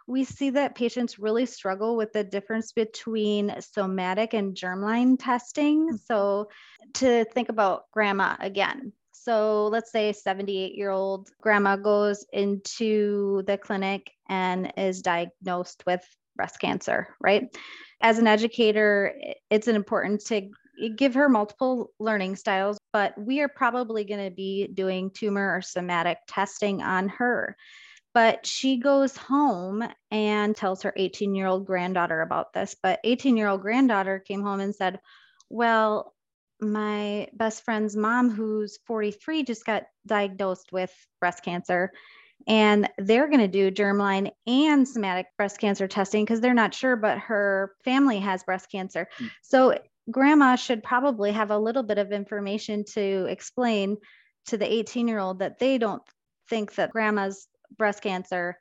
we 0.08 0.24
see 0.24 0.52
that 0.52 0.76
patients 0.76 1.18
really 1.18 1.46
struggle 1.46 1.96
with 1.96 2.14
the 2.14 2.24
difference 2.24 2.72
between 2.72 3.54
somatic 3.60 4.34
and 4.34 4.56
germline 4.56 5.18
testing. 5.20 5.88
Mm-hmm. 5.88 5.96
So, 6.06 6.50
to 6.96 7.26
think 7.26 7.50
about 7.50 7.90
grandma 7.92 8.36
again. 8.40 8.94
So, 9.26 9.70
let's 9.70 9.92
say 9.92 10.14
78 10.14 10.76
year 10.76 10.92
old 10.92 11.32
grandma 11.42 11.78
goes 11.78 12.28
into 12.32 13.42
the 13.48 13.58
clinic 13.58 14.12
and 14.30 14.72
is 14.78 15.02
diagnosed 15.02 15.82
with 15.88 16.06
breast 16.36 16.60
cancer, 16.60 17.08
right? 17.20 17.48
As 18.02 18.20
an 18.20 18.28
educator, 18.28 19.16
it's 19.50 19.68
important 19.68 20.24
to 20.28 20.52
give 20.96 21.16
her 21.16 21.28
multiple 21.28 21.92
learning 22.00 22.36
styles, 22.36 22.78
but 22.94 23.18
we 23.18 23.42
are 23.42 23.48
probably 23.48 24.04
going 24.04 24.24
to 24.24 24.36
be 24.36 24.68
doing 24.68 25.10
tumor 25.10 25.56
or 25.56 25.62
somatic 25.64 26.20
testing 26.28 26.84
on 26.84 27.10
her. 27.10 27.58
But 28.14 28.46
she 28.46 28.78
goes 28.78 29.18
home 29.18 29.84
and 30.12 30.56
tells 30.56 30.84
her 30.84 30.94
18 30.96 31.34
year 31.34 31.48
old 31.48 31.66
granddaughter 31.66 32.22
about 32.22 32.54
this. 32.54 32.76
But 32.84 33.00
18 33.04 33.38
year 33.38 33.48
old 33.48 33.62
granddaughter 33.62 34.20
came 34.20 34.44
home 34.44 34.60
and 34.60 34.76
said, 34.76 35.00
Well, 35.50 36.15
my 36.60 37.28
best 37.34 37.64
friend's 37.64 37.96
mom, 37.96 38.30
who's 38.30 38.80
43, 38.88 39.44
just 39.44 39.66
got 39.66 39.84
diagnosed 40.06 40.72
with 40.72 40.94
breast 41.20 41.44
cancer. 41.44 41.92
And 42.48 42.90
they're 42.98 43.28
going 43.28 43.40
to 43.40 43.48
do 43.48 43.72
germline 43.72 44.32
and 44.46 44.88
somatic 44.88 45.28
breast 45.38 45.60
cancer 45.60 45.88
testing 45.88 46.24
because 46.24 46.42
they're 46.42 46.54
not 46.54 46.74
sure, 46.74 46.96
but 46.96 47.18
her 47.18 47.74
family 47.84 48.20
has 48.20 48.44
breast 48.44 48.70
cancer. 48.72 49.08
Mm. 49.20 49.32
So, 49.42 49.80
grandma 50.12 50.56
should 50.56 50.84
probably 50.84 51.32
have 51.32 51.50
a 51.50 51.58
little 51.58 51.82
bit 51.82 51.98
of 51.98 52.12
information 52.12 52.84
to 52.94 53.26
explain 53.26 53.98
to 54.48 54.58
the 54.58 54.72
18 54.72 55.08
year 55.08 55.20
old 55.20 55.40
that 55.40 55.58
they 55.58 55.78
don't 55.78 56.04
think 56.50 56.76
that 56.76 56.92
grandma's 56.92 57.48
breast 57.78 58.04
cancer 58.04 58.58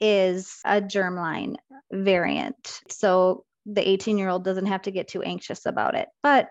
is 0.00 0.58
a 0.64 0.80
germline 0.80 1.56
variant. 1.92 2.80
So 2.88 3.44
the 3.64 3.86
18 3.86 4.18
year 4.18 4.28
old 4.28 4.44
doesn't 4.44 4.66
have 4.66 4.82
to 4.82 4.90
get 4.90 5.08
too 5.08 5.22
anxious 5.22 5.66
about 5.66 5.94
it. 5.94 6.08
But 6.22 6.50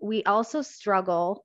we 0.00 0.24
also 0.24 0.62
struggle 0.62 1.44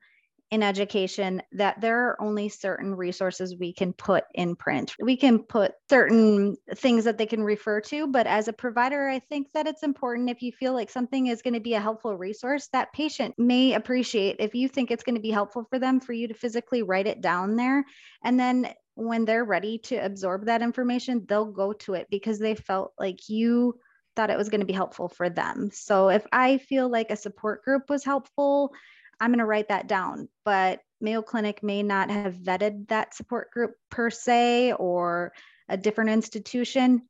in 0.51 0.61
education 0.61 1.41
that 1.53 1.81
there 1.81 2.07
are 2.07 2.21
only 2.21 2.49
certain 2.49 2.93
resources 2.93 3.55
we 3.59 3.73
can 3.73 3.93
put 3.93 4.23
in 4.35 4.55
print. 4.55 4.93
We 4.99 5.17
can 5.17 5.39
put 5.39 5.73
certain 5.89 6.55
things 6.75 7.03
that 7.05 7.17
they 7.17 7.25
can 7.25 7.43
refer 7.43 7.81
to, 7.81 8.07
but 8.07 8.27
as 8.27 8.47
a 8.47 8.53
provider, 8.53 9.09
I 9.09 9.19
think 9.19 9.47
that 9.53 9.65
it's 9.65 9.81
important 9.81 10.29
if 10.29 10.43
you 10.43 10.51
feel 10.51 10.73
like 10.73 10.91
something 10.91 11.27
is 11.27 11.41
going 11.41 11.55
to 11.55 11.59
be 11.59 11.73
a 11.73 11.79
helpful 11.79 12.15
resource, 12.15 12.69
that 12.73 12.93
patient 12.93 13.33
may 13.39 13.73
appreciate 13.73 14.35
if 14.39 14.53
you 14.53 14.69
think 14.69 14.91
it's 14.91 15.03
going 15.03 15.15
to 15.15 15.21
be 15.21 15.31
helpful 15.31 15.65
for 15.69 15.79
them 15.79 15.99
for 15.99 16.13
you 16.13 16.27
to 16.27 16.33
physically 16.35 16.83
write 16.83 17.07
it 17.07 17.21
down 17.21 17.55
there. 17.55 17.83
And 18.23 18.39
then 18.39 18.71
when 18.93 19.25
they're 19.25 19.45
ready 19.45 19.79
to 19.79 19.95
absorb 19.95 20.45
that 20.45 20.61
information, 20.61 21.25
they'll 21.27 21.51
go 21.51 21.73
to 21.73 21.95
it 21.95 22.07
because 22.09 22.39
they 22.39 22.55
felt 22.55 22.93
like 22.99 23.27
you 23.27 23.79
thought 24.15 24.29
it 24.29 24.37
was 24.37 24.49
going 24.49 24.61
to 24.61 24.65
be 24.65 24.73
helpful 24.73 25.07
for 25.09 25.29
them. 25.29 25.69
So 25.73 26.09
if 26.09 26.25
I 26.31 26.57
feel 26.57 26.89
like 26.89 27.11
a 27.11 27.15
support 27.15 27.63
group 27.63 27.89
was 27.89 28.03
helpful, 28.03 28.73
I'm 29.19 29.31
going 29.31 29.39
to 29.39 29.45
write 29.45 29.69
that 29.69 29.87
down. 29.87 30.29
But 30.43 30.81
Mayo 31.01 31.21
Clinic 31.21 31.63
may 31.63 31.83
not 31.83 32.09
have 32.09 32.35
vetted 32.35 32.87
that 32.87 33.13
support 33.13 33.51
group 33.51 33.75
per 33.89 34.09
se 34.09 34.73
or 34.73 35.33
a 35.69 35.77
different 35.77 36.11
institution, 36.11 37.03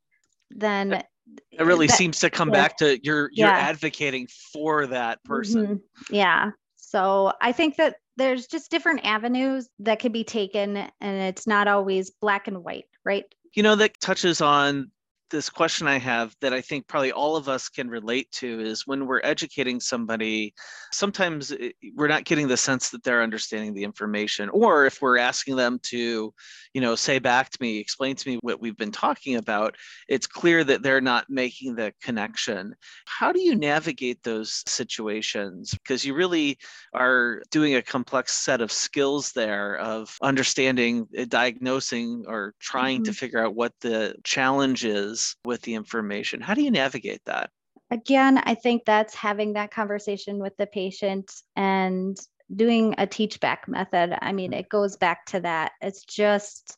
then 0.50 1.02
it 1.50 1.62
really 1.62 1.86
that, 1.86 1.96
seems 1.96 2.20
to 2.20 2.30
come 2.30 2.48
yeah. 2.48 2.54
back 2.54 2.76
to 2.78 3.04
you're 3.04 3.30
you're 3.32 3.48
yeah. 3.48 3.58
advocating 3.58 4.28
for 4.52 4.86
that 4.86 5.22
person. 5.24 5.66
Mm-hmm. 5.66 6.14
Yeah. 6.14 6.50
So 6.76 7.32
I 7.40 7.52
think 7.52 7.76
that 7.76 7.96
there's 8.16 8.46
just 8.46 8.70
different 8.70 9.04
avenues 9.04 9.68
that 9.80 9.98
can 9.98 10.12
be 10.12 10.24
taken 10.24 10.76
and 10.76 10.90
it's 11.22 11.46
not 11.46 11.68
always 11.68 12.10
black 12.10 12.48
and 12.48 12.64
white, 12.64 12.86
right? 13.04 13.24
You 13.54 13.62
know, 13.62 13.74
that 13.76 14.00
touches 14.00 14.40
on 14.40 14.90
this 15.30 15.50
question 15.50 15.86
I 15.86 15.98
have 15.98 16.34
that 16.40 16.52
I 16.52 16.60
think 16.60 16.86
probably 16.86 17.12
all 17.12 17.36
of 17.36 17.48
us 17.48 17.68
can 17.68 17.88
relate 17.88 18.30
to 18.32 18.60
is 18.60 18.86
when 18.86 19.06
we're 19.06 19.20
educating 19.24 19.80
somebody, 19.80 20.54
sometimes 20.92 21.52
we're 21.94 22.08
not 22.08 22.24
getting 22.24 22.48
the 22.48 22.56
sense 22.56 22.90
that 22.90 23.02
they're 23.02 23.22
understanding 23.22 23.74
the 23.74 23.84
information. 23.84 24.48
Or 24.50 24.86
if 24.86 25.02
we're 25.02 25.18
asking 25.18 25.56
them 25.56 25.80
to, 25.84 26.32
you 26.74 26.80
know, 26.80 26.94
say 26.94 27.18
back 27.18 27.50
to 27.50 27.58
me, 27.60 27.78
explain 27.78 28.14
to 28.16 28.28
me 28.28 28.38
what 28.42 28.60
we've 28.60 28.76
been 28.76 28.92
talking 28.92 29.36
about, 29.36 29.74
it's 30.08 30.26
clear 30.26 30.62
that 30.64 30.82
they're 30.82 31.00
not 31.00 31.26
making 31.28 31.74
the 31.74 31.92
connection. 32.02 32.74
How 33.06 33.32
do 33.32 33.40
you 33.40 33.54
navigate 33.56 34.22
those 34.22 34.62
situations? 34.66 35.72
Because 35.72 36.04
you 36.04 36.14
really 36.14 36.58
are 36.94 37.42
doing 37.50 37.74
a 37.74 37.82
complex 37.82 38.32
set 38.32 38.60
of 38.60 38.70
skills 38.70 39.32
there 39.32 39.76
of 39.78 40.16
understanding, 40.22 41.08
uh, 41.18 41.24
diagnosing, 41.28 42.24
or 42.28 42.54
trying 42.60 42.98
mm-hmm. 42.98 43.12
to 43.12 43.18
figure 43.18 43.44
out 43.44 43.54
what 43.54 43.72
the 43.80 44.14
challenge 44.24 44.84
is 44.84 45.15
is 45.16 45.36
with 45.44 45.62
the 45.62 45.74
information. 45.74 46.40
How 46.40 46.54
do 46.54 46.62
you 46.62 46.70
navigate 46.70 47.22
that? 47.26 47.50
Again, 47.90 48.38
I 48.38 48.54
think 48.54 48.84
that's 48.84 49.14
having 49.14 49.52
that 49.54 49.70
conversation 49.70 50.38
with 50.38 50.56
the 50.56 50.66
patient 50.66 51.32
and 51.54 52.16
doing 52.54 52.94
a 52.98 53.06
teach 53.06 53.40
back 53.40 53.68
method. 53.68 54.16
I 54.20 54.32
mean, 54.32 54.52
it 54.52 54.68
goes 54.68 54.96
back 54.96 55.26
to 55.26 55.40
that. 55.40 55.72
It's 55.80 56.04
just 56.04 56.76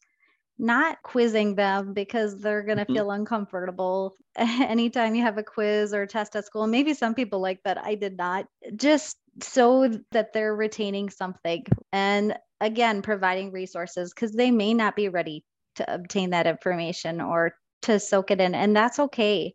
not 0.58 1.00
quizzing 1.02 1.54
them 1.54 1.94
because 1.94 2.40
they're 2.40 2.62
going 2.62 2.78
to 2.78 2.84
mm-hmm. 2.84 2.94
feel 2.94 3.10
uncomfortable 3.10 4.16
anytime 4.36 5.14
you 5.14 5.22
have 5.22 5.38
a 5.38 5.42
quiz 5.42 5.94
or 5.94 6.06
test 6.06 6.36
at 6.36 6.44
school. 6.44 6.66
Maybe 6.66 6.94
some 6.94 7.14
people 7.14 7.40
like 7.40 7.60
that. 7.64 7.78
I 7.78 7.94
did 7.94 8.16
not. 8.16 8.46
Just 8.76 9.16
so 9.42 9.90
that 10.12 10.32
they're 10.32 10.56
retaining 10.56 11.10
something. 11.10 11.64
And 11.92 12.36
again, 12.60 13.02
providing 13.02 13.52
resources 13.52 14.12
because 14.12 14.32
they 14.32 14.50
may 14.50 14.74
not 14.74 14.96
be 14.96 15.08
ready 15.08 15.44
to 15.76 15.94
obtain 15.94 16.30
that 16.30 16.46
information 16.46 17.20
or 17.20 17.54
to 17.88 17.98
soak 17.98 18.30
it 18.30 18.40
in, 18.40 18.54
and 18.54 18.76
that's 18.76 18.98
okay. 18.98 19.52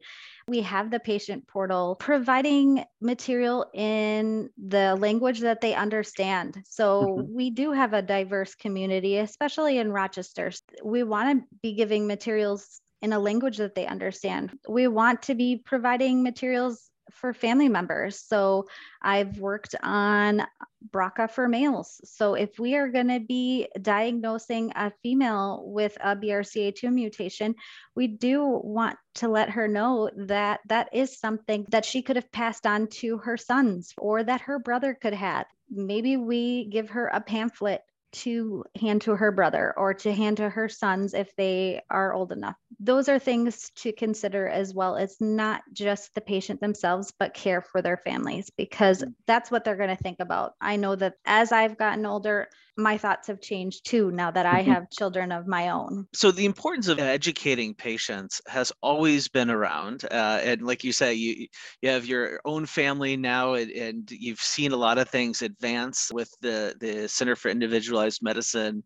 We 0.47 0.61
have 0.61 0.91
the 0.91 0.99
patient 0.99 1.47
portal 1.47 1.95
providing 1.99 2.83
material 2.99 3.65
in 3.73 4.49
the 4.57 4.95
language 4.95 5.39
that 5.39 5.61
they 5.61 5.73
understand. 5.73 6.61
So 6.65 7.03
mm-hmm. 7.03 7.33
we 7.33 7.49
do 7.49 7.71
have 7.71 7.93
a 7.93 8.01
diverse 8.01 8.53
community, 8.53 9.17
especially 9.19 9.77
in 9.77 9.93
Rochester. 9.93 10.51
We 10.83 11.03
want 11.03 11.39
to 11.39 11.47
be 11.61 11.73
giving 11.75 12.07
materials 12.07 12.81
in 13.01 13.13
a 13.13 13.19
language 13.19 13.57
that 13.57 13.75
they 13.75 13.85
understand. 13.85 14.57
We 14.67 14.87
want 14.87 15.21
to 15.23 15.35
be 15.35 15.61
providing 15.63 16.23
materials 16.23 16.89
for 17.13 17.33
family 17.33 17.69
members. 17.69 18.19
So 18.19 18.67
I've 19.01 19.39
worked 19.39 19.75
on 19.81 20.43
BRCA 20.91 21.29
for 21.31 21.47
males. 21.47 22.01
So 22.03 22.33
if 22.33 22.59
we 22.59 22.75
are 22.75 22.89
going 22.89 23.07
to 23.07 23.19
be 23.19 23.67
diagnosing 23.81 24.71
a 24.75 24.91
female 25.01 25.63
with 25.65 25.97
a 26.01 26.15
BRCA2 26.15 26.91
mutation, 26.91 27.55
we 27.95 28.07
do 28.07 28.45
want 28.45 28.97
to 29.15 29.29
let 29.29 29.49
her 29.51 29.67
know 29.67 30.09
that 30.15 30.59
that 30.67 30.89
is 30.93 31.19
something 31.19 31.65
that 31.69 31.85
she 31.85 32.01
could 32.01 32.15
have 32.15 32.31
passed 32.31 32.65
on 32.65 32.87
to 32.87 33.17
her 33.19 33.37
sons 33.37 33.93
or 33.97 34.23
that 34.23 34.41
her 34.41 34.59
brother 34.59 34.93
could 34.93 35.13
have. 35.13 35.45
Maybe 35.69 36.17
we 36.17 36.65
give 36.65 36.89
her 36.89 37.07
a 37.07 37.21
pamphlet 37.21 37.81
to 38.13 38.63
hand 38.79 39.01
to 39.01 39.15
her 39.15 39.31
brother 39.31 39.73
or 39.77 39.93
to 39.93 40.13
hand 40.13 40.37
to 40.37 40.49
her 40.49 40.69
sons 40.69 41.13
if 41.13 41.35
they 41.35 41.81
are 41.89 42.13
old 42.13 42.31
enough. 42.31 42.55
Those 42.79 43.09
are 43.09 43.19
things 43.19 43.71
to 43.77 43.91
consider 43.91 44.47
as 44.47 44.73
well. 44.73 44.95
It's 44.95 45.19
not 45.19 45.61
just 45.73 46.13
the 46.13 46.21
patient 46.21 46.61
themselves, 46.61 47.13
but 47.17 47.33
care 47.33 47.61
for 47.61 47.81
their 47.81 47.97
families 47.97 48.49
because 48.49 49.03
mm. 49.03 49.13
that's 49.25 49.51
what 49.51 49.63
they're 49.63 49.75
going 49.75 49.95
to 49.95 50.03
think 50.03 50.19
about. 50.19 50.53
I 50.61 50.75
know 50.75 50.95
that 50.95 51.15
as 51.25 51.51
I've 51.51 51.77
gotten 51.77 52.05
older, 52.05 52.49
my 52.75 52.97
thoughts 52.97 53.27
have 53.27 53.39
changed 53.39 53.85
too 53.85 54.11
now 54.11 54.31
that 54.31 54.45
I 54.45 54.61
mm-hmm. 54.61 54.71
have 54.71 54.89
children 54.89 55.31
of 55.31 55.47
my 55.47 55.69
own. 55.69 56.07
So 56.13 56.31
the 56.31 56.45
importance 56.45 56.87
of 56.87 56.99
educating 56.99 57.73
patients 57.75 58.41
has 58.47 58.71
always 58.81 59.27
been 59.27 59.49
around, 59.49 60.05
uh, 60.05 60.39
and 60.43 60.61
like 60.61 60.83
you 60.83 60.91
say, 60.91 61.13
you 61.13 61.47
you 61.81 61.89
have 61.89 62.05
your 62.05 62.39
own 62.45 62.65
family 62.65 63.15
now, 63.15 63.53
and, 63.53 63.71
and 63.71 64.11
you've 64.11 64.39
seen 64.39 64.71
a 64.71 64.77
lot 64.77 64.97
of 64.97 65.09
things 65.09 65.41
advance 65.41 66.11
with 66.13 66.31
the 66.41 66.75
the 66.79 67.07
Center 67.07 67.35
for 67.35 67.49
Individualized 67.49 68.21
Medicine. 68.23 68.83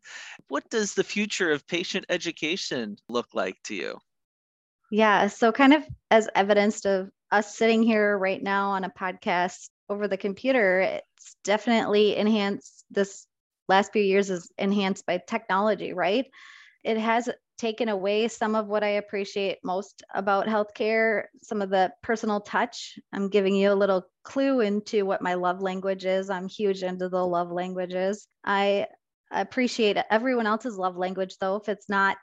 What 0.49 0.69
does 0.69 0.93
the 0.93 1.03
future 1.03 1.51
of 1.51 1.67
patient 1.67 2.05
education 2.09 2.97
look 3.09 3.27
like 3.33 3.55
to 3.65 3.75
you? 3.75 3.97
Yeah, 4.91 5.27
so 5.27 5.51
kind 5.51 5.73
of 5.73 5.83
as 6.11 6.29
evidenced 6.35 6.85
of 6.85 7.09
us 7.31 7.57
sitting 7.57 7.83
here 7.83 8.17
right 8.17 8.41
now 8.41 8.71
on 8.71 8.83
a 8.83 8.89
podcast 8.89 9.69
over 9.89 10.07
the 10.07 10.17
computer, 10.17 10.79
it's 10.79 11.35
definitely 11.43 12.15
enhanced 12.15 12.85
this 12.89 13.27
last 13.67 13.91
few 13.93 14.01
years 14.01 14.29
is 14.29 14.51
enhanced 14.57 15.05
by 15.05 15.21
technology, 15.27 15.93
right? 15.93 16.25
It 16.83 16.97
has 16.97 17.29
taken 17.57 17.89
away 17.89 18.27
some 18.27 18.55
of 18.55 18.67
what 18.67 18.83
I 18.83 18.89
appreciate 18.89 19.57
most 19.63 20.03
about 20.13 20.47
healthcare, 20.47 21.23
some 21.41 21.61
of 21.61 21.69
the 21.69 21.91
personal 22.03 22.39
touch. 22.39 22.99
I'm 23.11 23.29
giving 23.29 23.55
you 23.55 23.71
a 23.71 23.75
little 23.75 24.03
clue 24.23 24.61
into 24.61 25.05
what 25.05 25.21
my 25.21 25.33
love 25.33 25.61
language 25.61 26.05
is. 26.05 26.29
I'm 26.29 26.47
huge 26.47 26.83
into 26.83 27.09
the 27.09 27.25
love 27.25 27.51
languages. 27.51 28.27
I 28.45 28.87
appreciate 29.31 29.97
everyone 30.09 30.47
else's 30.47 30.77
love 30.77 30.97
language, 30.97 31.37
though, 31.39 31.55
if 31.55 31.67
it's 31.67 31.89
not 31.89 32.17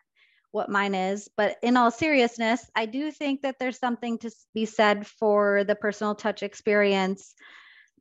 what 0.53 0.71
mine 0.71 0.95
is. 0.95 1.29
But 1.37 1.57
in 1.63 1.77
all 1.77 1.91
seriousness, 1.91 2.65
I 2.77 2.87
do 2.87 3.11
think 3.11 3.43
that 3.43 3.57
there's 3.59 3.79
something 3.79 4.19
to 4.19 4.31
be 4.55 4.67
said 4.67 5.07
for 5.07 5.65
the 5.65 5.75
personal 5.75 6.15
touch 6.15 6.45
experience 6.45 7.35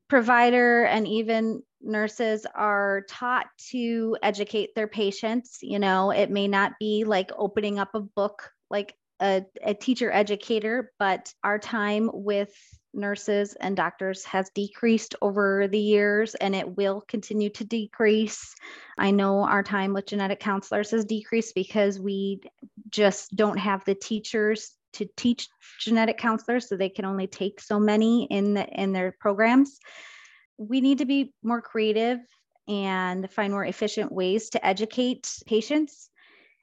provider 0.07 0.83
and 0.83 1.07
even 1.07 1.63
nurses 1.83 2.45
are 2.55 3.03
taught 3.09 3.47
to 3.57 4.17
educate 4.23 4.73
their 4.75 4.87
patients 4.87 5.59
you 5.61 5.79
know 5.79 6.11
it 6.11 6.29
may 6.29 6.47
not 6.47 6.73
be 6.79 7.03
like 7.03 7.31
opening 7.37 7.79
up 7.79 7.89
a 7.93 7.99
book 7.99 8.51
like 8.69 8.95
a, 9.21 9.43
a 9.61 9.73
teacher 9.73 10.11
educator 10.11 10.91
but 10.97 11.33
our 11.43 11.59
time 11.59 12.09
with 12.13 12.53
nurses 12.93 13.55
and 13.59 13.75
doctors 13.75 14.23
has 14.23 14.49
decreased 14.53 15.15
over 15.21 15.67
the 15.67 15.79
years 15.79 16.35
and 16.35 16.55
it 16.55 16.77
will 16.77 17.01
continue 17.07 17.49
to 17.49 17.65
decrease. 17.65 18.53
I 18.97 19.11
know 19.11 19.39
our 19.39 19.63
time 19.63 19.93
with 19.93 20.05
genetic 20.05 20.39
counselors 20.39 20.91
has 20.91 21.05
decreased 21.05 21.55
because 21.55 21.99
we 21.99 22.41
just 22.89 23.35
don't 23.35 23.57
have 23.57 23.83
the 23.85 23.95
teachers 23.95 24.71
to 24.93 25.07
teach 25.17 25.49
genetic 25.79 26.19
counselors 26.19 26.69
so 26.69 26.77
they 26.77 26.89
can 26.89 27.05
only 27.05 27.25
take 27.25 27.59
so 27.59 27.79
many 27.79 28.25
in 28.25 28.53
the, 28.53 28.67
in 28.67 28.93
their 28.93 29.15
programs 29.19 29.79
we 30.69 30.81
need 30.81 30.99
to 30.99 31.05
be 31.05 31.33
more 31.43 31.61
creative 31.61 32.19
and 32.67 33.29
find 33.31 33.51
more 33.51 33.65
efficient 33.65 34.11
ways 34.11 34.49
to 34.51 34.65
educate 34.65 35.29
patients. 35.45 36.09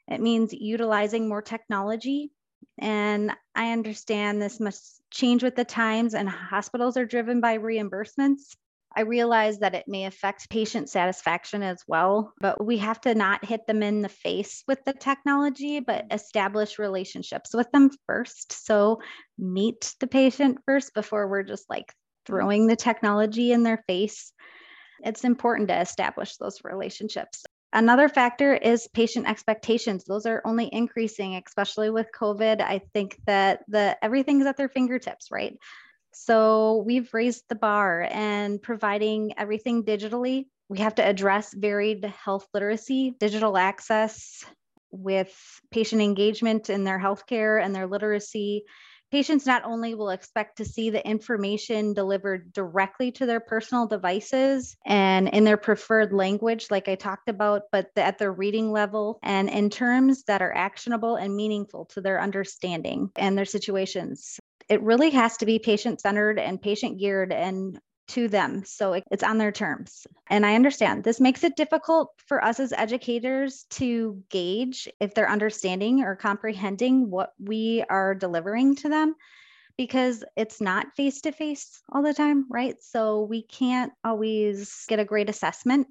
It 0.09 0.21
means 0.21 0.53
utilizing 0.53 1.29
more 1.29 1.43
technology. 1.43 2.33
And 2.79 3.33
i 3.55 3.73
understand 3.73 4.41
this 4.41 4.61
must 4.61 5.01
change 5.11 5.43
with 5.43 5.57
the 5.57 5.65
times 5.65 6.15
and 6.15 6.29
hospitals 6.29 6.97
are 6.97 7.05
driven 7.05 7.41
by 7.41 7.59
reimbursements. 7.59 8.55
I 8.95 9.03
realize 9.03 9.61
that 9.61 9.75
it 9.75 9.87
may 9.87 10.07
affect 10.07 10.51
patient 10.51 10.89
satisfaction 10.89 11.63
as 11.63 11.83
well, 11.87 12.33
but 12.41 12.65
we 12.65 12.79
have 12.79 13.01
to 13.03 13.15
not 13.15 13.45
hit 13.45 13.67
them 13.67 13.83
in 13.83 14.03
the 14.03 14.09
face 14.09 14.65
with 14.67 14.85
the 14.85 14.93
technology, 14.93 15.79
but 15.79 16.07
establish 16.11 16.79
relationships 16.79 17.55
with 17.55 17.71
them 17.71 17.91
first. 18.07 18.53
So 18.67 19.01
meet 19.39 19.95
the 20.01 20.09
patient 20.09 20.59
first 20.67 20.93
before 20.93 21.29
we're 21.29 21.45
just 21.45 21.71
like 21.71 21.93
throwing 22.27 22.67
the 22.67 22.77
technology 22.77 23.53
in 23.53 23.63
their 23.63 23.83
face. 23.87 24.33
It's 25.03 25.25
important 25.25 25.69
to 25.69 25.81
establish 25.81 26.37
those 26.37 26.61
relationships. 26.65 27.45
Another 27.73 28.09
factor 28.09 28.55
is 28.55 28.89
patient 28.93 29.29
expectations. 29.29 30.05
Those 30.05 30.27
are 30.27 30.43
only 30.45 30.69
increasing, 30.73 31.41
especially 31.47 31.91
with 31.91 32.09
COVID. 32.19 32.61
I 32.61 32.81
think 32.93 33.19
that 33.27 33.61
the 33.69 33.97
everything's 34.03 34.47
at 34.47 34.57
their 34.57 34.69
fingertips, 34.69 35.29
right? 35.31 35.57
So 36.13 36.83
we've 36.85 37.13
raised 37.15 37.45
the 37.49 37.55
bar 37.55 38.09
and 38.11 38.61
providing 38.61 39.35
everything 39.39 39.85
digitally. 39.85 40.47
We 40.69 40.79
have 40.79 40.97
to 40.97 41.07
address 41.07 41.55
varied 41.55 42.05
health 42.05 42.47
literacy, 42.53 43.15
digital 43.19 43.57
access 43.57 44.45
with 44.91 45.61
patient 45.71 46.03
engagement 46.03 46.71
in 46.71 46.85
their 46.85 46.99
healthcare 46.99 47.63
and 47.63 47.75
their 47.75 47.87
literacy 47.87 48.65
Patients 49.11 49.45
not 49.45 49.65
only 49.65 49.97
will 49.97 50.11
expect 50.11 50.59
to 50.59 50.65
see 50.65 50.89
the 50.89 51.05
information 51.05 51.95
delivered 51.95 52.53
directly 52.53 53.11
to 53.13 53.27
their 53.27 53.41
personal 53.41 53.87
devices 53.87 54.77
and 54.87 55.29
in 55.29 55.43
their 55.43 55.57
preferred 55.57 56.13
language, 56.13 56.71
like 56.71 56.87
I 56.87 56.95
talked 56.95 57.29
about, 57.29 57.63
but 57.73 57.91
at 57.97 58.19
their 58.19 58.33
reading 58.33 58.71
level 58.71 59.19
and 59.25 59.51
in 59.51 59.69
terms 59.69 60.23
that 60.25 60.43
are 60.43 60.55
actionable 60.55 61.17
and 61.17 61.35
meaningful 61.35 61.87
to 61.87 62.01
their 62.01 62.21
understanding 62.21 63.11
and 63.17 63.37
their 63.37 63.45
situations. 63.45 64.39
It 64.69 64.81
really 64.83 65.11
has 65.11 65.37
to 65.39 65.47
be 65.47 65.59
patient 65.59 66.01
centered 66.01 66.39
and 66.39 66.63
patient 66.63 67.01
geared 67.01 67.33
and 67.33 67.81
to 68.11 68.29
them. 68.29 68.65
So 68.65 69.01
it's 69.11 69.23
on 69.23 69.39
their 69.39 69.53
terms. 69.53 70.07
And 70.29 70.45
I 70.45 70.55
understand 70.55 71.05
this 71.05 71.21
makes 71.21 71.45
it 71.45 71.57
difficult 71.57 72.11
for 72.27 72.45
us 72.45 72.61
as 72.61 72.73
educators 72.73 73.67
to 73.71 74.23
gauge 74.31 74.89
if 75.01 75.15
they're 75.15 75.31
understanding 75.31 76.03
or 76.03 76.17
comprehending 76.17 77.11
what 77.11 77.33
we 77.39 77.85
are 77.89 78.15
delivering 78.15 78.77
to 78.77 78.89
them 78.89 79.15
because 79.77 80.25
it's 80.37 80.61
not 80.61 80.95
face 80.97 81.21
to 81.23 81.33
face 81.33 81.81
all 81.91 82.03
the 82.03 82.13
time, 82.13 82.47
right? 82.51 82.77
So 82.81 83.23
we 83.23 83.43
can't 83.43 83.93
always 84.05 84.85
get 84.89 84.99
a 84.99 85.05
great 85.05 85.31
assessment. 85.31 85.87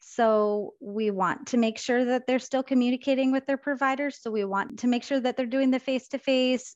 So 0.00 0.74
we 0.80 1.10
want 1.10 1.46
to 1.48 1.56
make 1.56 1.78
sure 1.78 2.04
that 2.04 2.26
they're 2.26 2.38
still 2.38 2.62
communicating 2.62 3.32
with 3.32 3.46
their 3.46 3.56
providers. 3.56 4.18
So 4.20 4.30
we 4.30 4.44
want 4.44 4.80
to 4.80 4.86
make 4.86 5.02
sure 5.02 5.20
that 5.20 5.36
they're 5.36 5.46
doing 5.46 5.70
the 5.70 5.78
face 5.78 6.08
to 6.08 6.18
face 6.18 6.74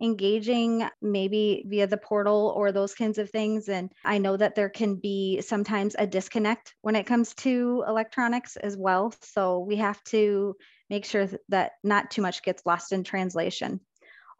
engaging 0.00 0.88
maybe 1.02 1.64
via 1.66 1.86
the 1.86 1.96
portal 1.96 2.52
or 2.56 2.72
those 2.72 2.94
kinds 2.94 3.18
of 3.18 3.30
things. 3.30 3.68
And 3.68 3.90
I 4.04 4.18
know 4.18 4.36
that 4.36 4.54
there 4.54 4.68
can 4.68 4.96
be 4.96 5.40
sometimes 5.40 5.96
a 5.98 6.06
disconnect 6.06 6.74
when 6.82 6.96
it 6.96 7.06
comes 7.06 7.34
to 7.36 7.84
electronics 7.86 8.56
as 8.56 8.76
well. 8.76 9.14
So 9.22 9.60
we 9.60 9.76
have 9.76 10.02
to 10.04 10.56
make 10.90 11.04
sure 11.04 11.28
that 11.48 11.72
not 11.82 12.10
too 12.10 12.22
much 12.22 12.42
gets 12.42 12.64
lost 12.64 12.92
in 12.92 13.04
translation. 13.04 13.80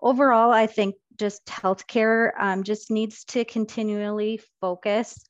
Overall, 0.00 0.52
I 0.52 0.66
think 0.66 0.94
just 1.18 1.44
healthcare 1.46 2.30
um, 2.38 2.62
just 2.62 2.90
needs 2.90 3.24
to 3.24 3.44
continually 3.44 4.40
focus 4.60 5.24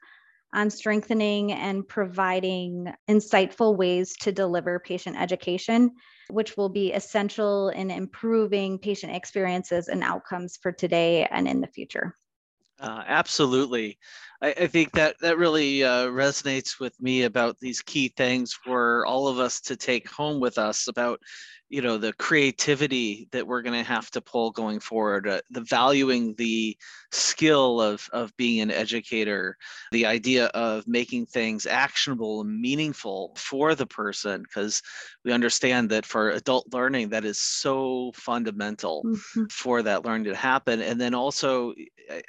on 0.53 0.71
strengthening 0.71 1.53
and 1.53 1.87
providing 1.87 2.93
insightful 3.09 3.77
ways 3.77 4.15
to 4.21 4.33
deliver 4.33 4.79
patient 4.79 5.21
education 5.21 5.91
which 6.31 6.57
will 6.57 6.69
be 6.69 6.93
essential 6.93 7.71
in 7.71 7.91
improving 7.91 8.79
patient 8.79 9.15
experiences 9.15 9.89
and 9.89 10.03
outcomes 10.03 10.59
for 10.61 10.73
today 10.73 11.27
and 11.31 11.49
in 11.49 11.61
the 11.61 11.67
future. 11.67 12.15
Uh, 12.81 13.03
absolutely. 13.07 13.99
I, 14.41 14.49
I, 14.51 14.67
think 14.67 14.93
that 14.93 15.17
that 15.21 15.39
really 15.39 15.83
uh, 15.83 16.07
resonates 16.07 16.79
with 16.79 17.01
me 17.01 17.23
about 17.23 17.59
these 17.59 17.83
key 17.83 18.09
things 18.17 18.53
for 18.53 19.05
all 19.07 19.27
of 19.29 19.39
us 19.39 19.61
to 19.63 19.77
take 19.77 20.09
home 20.09 20.41
with 20.41 20.59
us 20.59 20.89
about 20.89 21.21
you 21.69 21.83
know 21.83 21.99
the 21.99 22.13
creativity 22.15 23.29
that 23.33 23.47
we're 23.47 23.63
going 23.63 23.79
to 23.79 23.89
have 23.89 24.11
to 24.11 24.21
pull 24.21 24.51
going 24.51 24.81
forward 24.81 25.29
uh, 25.29 25.41
the 25.51 25.61
valuing 25.61 26.35
the 26.37 26.77
skill 27.13 27.81
of 27.81 28.09
of 28.13 28.35
being 28.37 28.61
an 28.61 28.71
educator 28.71 29.57
the 29.93 30.07
idea 30.07 30.47
of 30.47 30.87
making 30.89 31.27
things 31.27 31.67
actionable 31.67 32.41
and 32.41 32.61
meaningful 32.61 33.35
for 33.37 33.75
the 33.75 33.87
person 33.87 34.43
because 34.43 34.83
we 35.25 35.33
understand 35.33 35.91
that 35.91 36.07
for 36.07 36.31
adult 36.31 36.67
learning 36.73 37.09
that 37.09 37.25
is 37.25 37.41
so 37.41 38.13
fundamental 38.15 39.03
mm-hmm. 39.05 39.45
for 39.51 39.83
that 39.83 40.05
learning 40.05 40.25
to 40.25 40.35
happen 40.35 40.81
and 40.81 41.01
then 41.01 41.15
also 41.15 41.75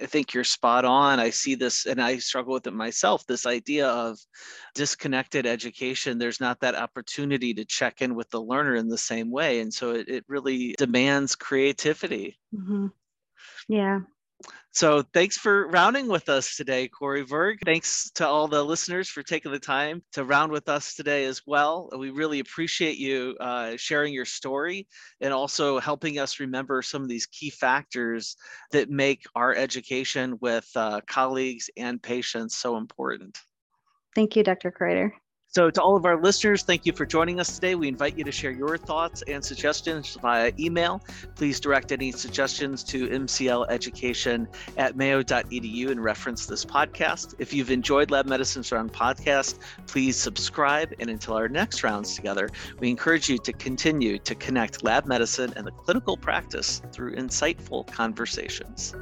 i 0.01 0.05
think 0.05 0.33
you're 0.33 0.43
spot 0.43 0.83
on 0.83 1.19
i 1.19 1.29
see 1.29 1.55
this 1.55 1.85
and 1.85 1.98
i 2.01 2.17
struggle 2.17 2.53
with 2.53 2.67
it 2.67 2.73
myself 2.73 3.25
this 3.27 3.45
idea 3.45 3.87
of 3.87 4.17
disconnected 4.73 5.45
education 5.45 6.17
there's 6.17 6.41
not 6.41 6.59
that 6.59 6.75
opportunity 6.75 7.53
to 7.53 7.65
check 7.65 8.01
in 8.01 8.15
with 8.15 8.29
the 8.29 8.41
learner 8.41 8.75
in 8.75 8.87
the 8.87 8.97
same 8.97 9.19
same 9.19 9.31
way. 9.31 9.59
And 9.59 9.73
so 9.73 9.91
it, 9.91 10.07
it 10.07 10.25
really 10.27 10.75
demands 10.77 11.35
creativity. 11.35 12.37
Mm-hmm. 12.53 12.87
Yeah. 13.67 13.99
So 14.71 15.01
thanks 15.13 15.35
for 15.35 15.67
rounding 15.67 16.07
with 16.07 16.29
us 16.29 16.55
today, 16.55 16.87
Corey 16.87 17.23
Berg. 17.23 17.59
Thanks 17.65 18.11
to 18.11 18.27
all 18.27 18.47
the 18.47 18.63
listeners 18.63 19.09
for 19.09 19.23
taking 19.23 19.51
the 19.51 19.59
time 19.59 20.03
to 20.13 20.23
round 20.23 20.51
with 20.51 20.69
us 20.69 20.93
today 20.93 21.25
as 21.25 21.41
well. 21.45 21.89
We 21.97 22.11
really 22.11 22.39
appreciate 22.39 22.97
you 22.97 23.35
uh, 23.39 23.77
sharing 23.77 24.13
your 24.13 24.25
story 24.25 24.87
and 25.21 25.33
also 25.33 25.79
helping 25.79 26.19
us 26.19 26.39
remember 26.39 26.81
some 26.81 27.01
of 27.01 27.09
these 27.09 27.25
key 27.25 27.49
factors 27.49 28.37
that 28.71 28.89
make 28.89 29.23
our 29.35 29.55
education 29.55 30.37
with 30.39 30.69
uh, 30.75 31.01
colleagues 31.07 31.69
and 31.75 32.01
patients 32.01 32.55
so 32.55 32.77
important. 32.77 33.39
Thank 34.15 34.35
you, 34.35 34.43
Dr. 34.43 34.71
Kreuter. 34.71 35.11
So, 35.51 35.71
to 35.71 35.81
all 35.81 35.95
of 35.95 36.05
our 36.05 36.21
listeners, 36.21 36.61
thank 36.61 36.85
you 36.85 36.93
for 36.93 37.07
joining 37.07 37.39
us 37.39 37.55
today. 37.55 37.73
We 37.73 37.87
invite 37.87 38.15
you 38.15 38.23
to 38.23 38.31
share 38.31 38.51
your 38.51 38.77
thoughts 38.77 39.23
and 39.23 39.43
suggestions 39.43 40.15
via 40.21 40.51
email. 40.59 41.03
Please 41.33 41.59
direct 41.59 41.91
any 41.91 42.11
suggestions 42.11 42.83
to 42.83 43.07
mcleducation 43.07 44.45
at 44.77 44.95
mayo.edu 44.95 45.89
and 45.89 46.03
reference 46.03 46.45
this 46.45 46.63
podcast. 46.63 47.33
If 47.39 47.51
you've 47.51 47.71
enjoyed 47.71 48.11
Lab 48.11 48.27
Medicine's 48.27 48.71
Round 48.71 48.93
podcast, 48.93 49.57
please 49.87 50.15
subscribe. 50.15 50.93
And 50.99 51.09
until 51.09 51.33
our 51.33 51.49
next 51.49 51.83
rounds 51.83 52.13
together, 52.13 52.51
we 52.77 52.91
encourage 52.91 53.27
you 53.27 53.39
to 53.39 53.51
continue 53.51 54.19
to 54.19 54.35
connect 54.35 54.83
lab 54.83 55.07
medicine 55.07 55.51
and 55.55 55.65
the 55.65 55.71
clinical 55.71 56.15
practice 56.15 56.83
through 56.91 57.15
insightful 57.15 57.87
conversations. 57.87 58.93